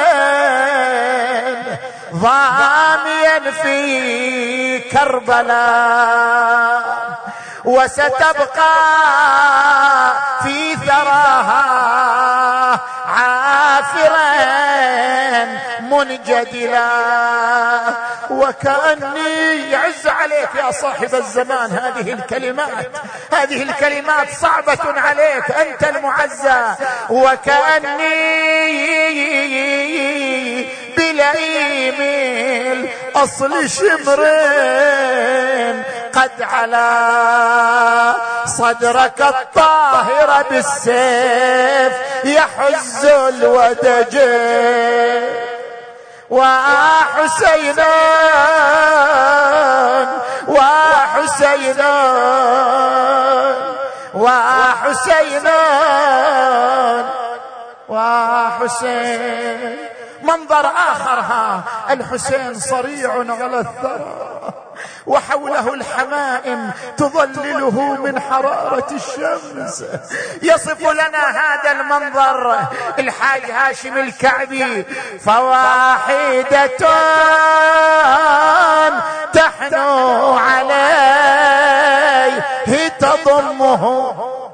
ضاميا 2.14 3.50
في 3.62 4.78
كربلاء. 4.78 6.26
وستبقى 7.64 8.74
في 10.42 10.76
ثراها 10.76 11.64
عافرا 13.08 14.36
منجدلا. 15.80 16.88
وكأني 18.30 19.70
يعز 19.70 20.06
عليك 20.06 20.48
يا 20.54 20.70
صاحب 20.70 21.14
الزمان. 21.14 21.70
هذه 21.70 22.12
الكلمات 22.12 22.86
هذه 23.32 23.62
الكلمات 23.62 24.28
صعبة 24.40 25.00
عليك 25.00 25.50
أنت 25.50 25.84
المعزى. 25.84 26.74
وكأني 27.10 28.16
بلئيم 30.96 32.00
الأصل 33.16 33.70
شمرين 33.70 35.16
قد 36.14 36.42
على 36.42 36.86
صدرك 38.46 39.20
الطاهر 39.20 40.44
بالسيف 40.50 41.92
يحز 42.24 43.04
الودج 43.04 44.16
وحسينا 46.30 47.92
وحسينا 50.48 51.92
وحسينا 54.14 55.60
وحسين. 57.88 59.95
منظر 60.26 60.66
آخر 60.66 61.20
ها 61.20 61.62
الحسين 61.90 62.54
صريع 62.54 63.10
على 63.12 63.58
الثرى. 63.58 64.52
وحوله 65.06 65.74
الحمائم 65.74 66.70
تظلله 66.96 67.96
من 68.04 68.20
حرارة 68.20 68.86
الشمس. 68.92 69.84
يصف 70.42 70.80
لنا 70.80 71.24
هذا 71.40 71.70
المنظر. 71.72 72.58
الحاج 72.98 73.50
هاشم 73.50 73.98
الكعبي 73.98 74.84
فواحدة 75.24 76.66
تحنو 79.32 80.36
عليه. 80.38 80.86
تضمه. 83.00 84.45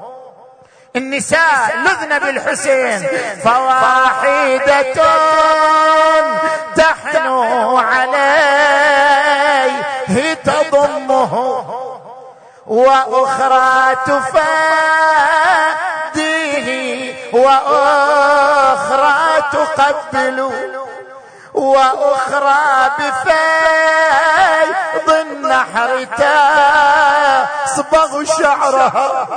النساء 0.95 1.77
لذن 1.77 2.19
بالحسين. 2.19 3.07
فواحدة 3.43 4.93
تحنو 6.75 7.77
عليه 7.77 8.73
تضمه. 10.33 11.33
وأخرى 12.67 13.95
تفاديه 16.15 17.15
وأخرى 17.33 19.17
تقبل 19.51 20.51
وأخرى 21.53 22.91
بفيض 22.99 24.27
النحر 25.09 25.91
تصبغ 27.65 28.23
شعرها 28.23 29.27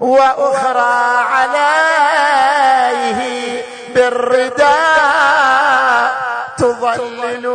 وأخرى 0.00 1.24
عليه 1.32 3.20
بالرداء 3.94 4.70
تظلل 6.58 7.46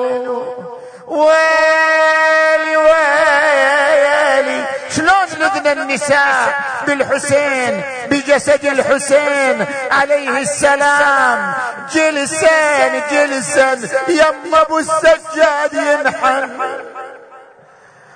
ويلي 1.08 2.78
ويلي. 2.78 4.66
شلون 4.96 5.28
لذن 5.38 5.68
النساء 5.68 6.60
بالحسين 6.88 7.82
بجسد 8.10 8.66
الحسين 8.66 9.66
عليه 9.92 10.38
السلام؟ 10.38 11.54
جلسان 11.94 13.02
جلسان 13.12 13.90
يم 14.08 14.56
أبو 14.56 14.80
السجاد 14.80 15.74
ينحن. 15.74 16.50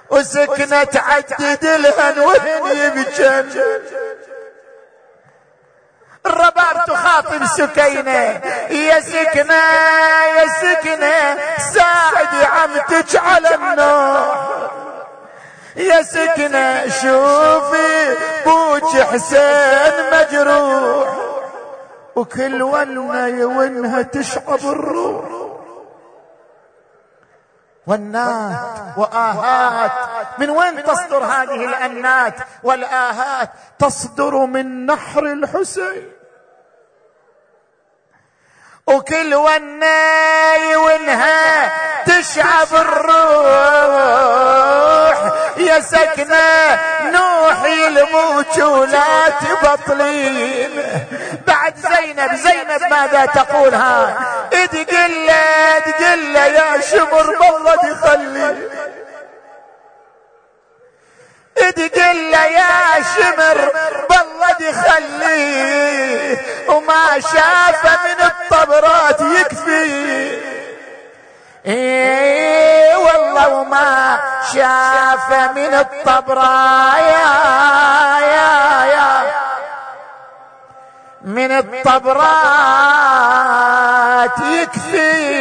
وسكنت 0.10 0.98
عدد 0.98 1.66
الهن 1.66 2.20
وهن 2.20 2.78
يبجن 2.78 3.50
الرباب 6.26 6.84
تخاطب 6.88 7.46
سكينة. 7.46 8.42
يا 8.70 9.00
سكنة 9.00 9.64
يا 10.38 10.48
سكنة 10.62 11.38
ساعدي 11.74 12.46
عمتك 12.46 13.16
على 13.16 13.56
النوح 13.56 14.50
يا 15.76 16.02
سكنة 16.02 16.90
شوفي 16.90 18.16
بوج 18.46 19.02
حسين 19.02 19.94
مجروح. 20.14 21.10
وكل 22.16 22.62
ونه 22.62 23.28
يونها 23.28 24.02
تشعب 24.02 24.60
الروح. 24.64 25.39
والنات 27.88 28.98
وآهات. 28.98 29.92
من 30.40 30.50
وين 30.50 30.84
تصدر 30.84 31.24
هذه 31.24 31.66
الأنات؟ 31.66 32.36
والآهات 32.64 33.50
تصدر 33.80 34.46
من 34.46 34.86
نحر 34.86 35.26
الحسين. 35.26 36.19
وكل 38.90 39.36
وناي 39.36 40.76
ونها 40.76 41.72
تشعب 42.06 42.68
الروح. 42.74 44.10
يا 45.58 45.80
سكنة 45.80 46.80
نوحي 47.04 47.88
الموت 47.88 48.60
ولا 48.60 49.30
تبطلين. 49.30 50.84
بعد 51.48 51.74
زينب 51.78 52.36
زينب 52.36 52.82
ماذا 52.92 53.26
تقولها؟ 53.26 54.18
ادقل 54.54 55.30
ادقل 55.30 56.36
يا 56.36 56.82
شمر 56.82 57.36
بالله 57.40 57.76
تخلي. 57.76 58.56
ادقل 61.62 62.34
يا 62.34 63.04
شمر 63.16 63.72
بالله 64.10 64.52
تخليه 64.72 66.38
وما 66.68 67.20
شاف 67.20 67.84
من 68.06 68.20
الطبرات 68.26 69.22
يكفي. 69.22 70.40
إيه 71.66 72.96
والله 72.96 73.48
وما 73.50 74.20
شاف 74.54 75.32
من 75.56 75.74
الطبرايا 75.74 77.30
يا 78.20 78.86
يا 78.86 79.10
من 81.22 81.52
الطبرات 82.90 84.40
يكفي. 84.40 85.40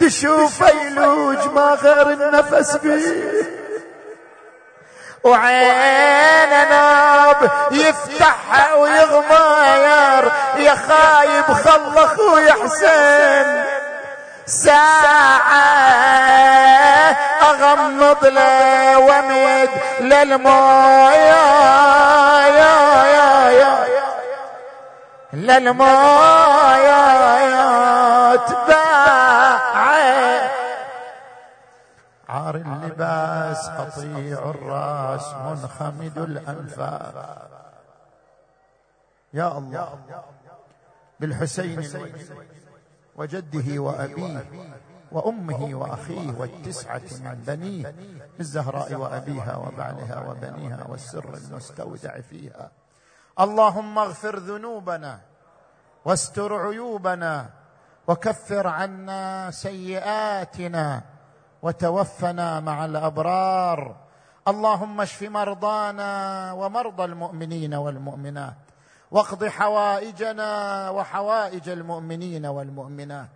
تشوف 0.00 0.60
يلوج 0.60 1.38
ما 1.54 1.78
غير 1.82 2.10
النفس 2.10 2.76
فيه 2.76 3.61
وعين 5.24 6.50
ناب 6.50 7.50
يفتحها 7.70 8.74
ويغماير 8.74 10.32
يا 10.56 10.74
خايب 10.74 11.44
خل 11.44 11.98
أخوي 11.98 12.52
حسين. 12.52 13.64
ساعة 14.46 15.62
أغمض 17.42 18.24
له 18.26 18.98
وأمد 18.98 19.70
للمويه 20.00 21.42
يا 22.46 22.80
يا 23.50 23.50
يا. 23.50 23.86
للمويه 25.32 27.02
تباعد. 28.36 29.62
عار 32.28 32.56
اللباس 33.52 33.68
قطيع 33.68 34.50
الرأس 34.50 35.34
منخمد 35.34 36.18
الانفاس 36.18 37.14
يا 39.34 39.58
الله 39.58 39.98
بالحسين 41.20 41.82
وجده 43.16 43.78
وأبيه 43.78 44.44
وأمه 45.12 45.74
وأخيه 45.74 46.30
والتسعة 46.38 47.08
من 47.20 47.44
بنيه 47.46 47.94
الزهراء 48.40 48.94
وأبيها 48.94 49.56
وبعلها 49.56 50.28
وبنيها 50.28 50.86
والسر 50.88 51.34
المستودع 51.34 52.20
فيها. 52.20 52.70
اللهم 53.40 53.98
اغفر 53.98 54.38
ذنوبنا 54.38 55.20
واستر 56.04 56.54
عيوبنا 56.56 57.50
وكفر 58.08 58.66
عنا 58.66 59.50
سيئاتنا 59.50 61.02
وتوفنا 61.62 62.60
مع 62.60 62.84
الأبرار. 62.84 63.96
اللهم 64.48 65.00
اشف 65.00 65.22
مرضانا 65.22 66.52
ومرضى 66.52 67.04
المؤمنين 67.04 67.74
والمؤمنات 67.74 68.56
واقض 69.10 69.44
حوائجنا 69.44 70.90
وحوائج 70.90 71.68
المؤمنين 71.68 72.46
والمؤمنات. 72.46 73.30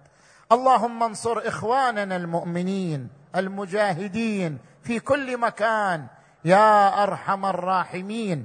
اللهم 0.52 1.02
انصر 1.02 1.38
إخواننا 1.48 2.16
المؤمنين 2.16 3.08
المجاهدين 3.36 4.58
في 4.82 5.00
كل 5.00 5.38
مكان 5.38 6.06
يا 6.44 7.02
أرحم 7.02 7.46
الراحمين. 7.46 8.44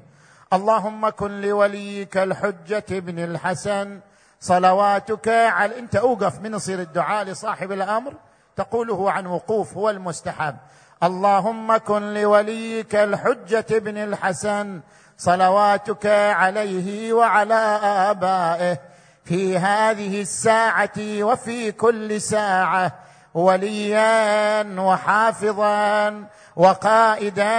اللهم 0.53 1.09
كن 1.09 1.41
لوليك 1.41 2.17
الحجة 2.17 2.99
بن 2.99 3.19
الحسن. 3.19 3.99
صلواتك 4.39 5.27
على 5.27 5.79
أنت 5.79 5.95
أوقف 5.95 6.41
من 6.41 6.53
يصير 6.53 6.79
الدعاء 6.79 7.25
لصاحب 7.25 7.71
الأمر. 7.71 8.13
تقوله 8.61 9.11
عن 9.11 9.25
وقوف 9.25 9.77
هو 9.77 9.89
المستحب. 9.89 10.55
اللهم 11.03 11.77
كن 11.77 12.13
لوليك 12.13 12.95
الحجة 12.95 13.65
بن 13.69 13.97
الحسن 13.97 14.81
صلواتك 15.17 16.05
عليه 16.41 17.13
وعلى 17.13 17.79
آبائه. 17.83 18.77
في 19.25 19.57
هذه 19.57 20.21
الساعة 20.21 20.97
وفي 20.99 21.71
كل 21.71 22.21
ساعة 22.21 22.91
وليا 23.33 24.79
وحافظا 24.79 26.25
وقائدا 26.55 27.51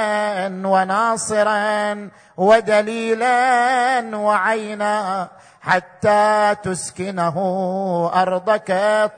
وناصرا 0.68 2.08
ودليلا 2.36 4.16
وعينا 4.16 5.28
حتى 5.60 6.56
تسكنه 6.62 7.36
أرضك 8.14 8.70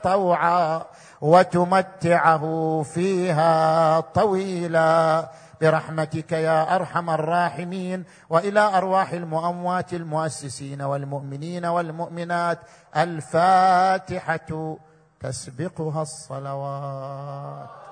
طوعا. 0.03 0.85
وتمتعه 1.25 2.45
فيها 2.83 3.99
طويلا. 3.99 5.29
برحمتك 5.61 6.31
يا 6.31 6.75
أرحم 6.75 7.09
الراحمين. 7.09 8.03
وإلى 8.29 8.59
أرواح 8.59 9.11
المؤموات 9.11 9.93
المؤسسين 9.93 10.81
والمؤمنين 10.81 11.65
والمؤمنات. 11.65 12.59
الفاتحة 12.97 14.77
تسبقها 15.19 16.01
الصلوات. 16.01 17.84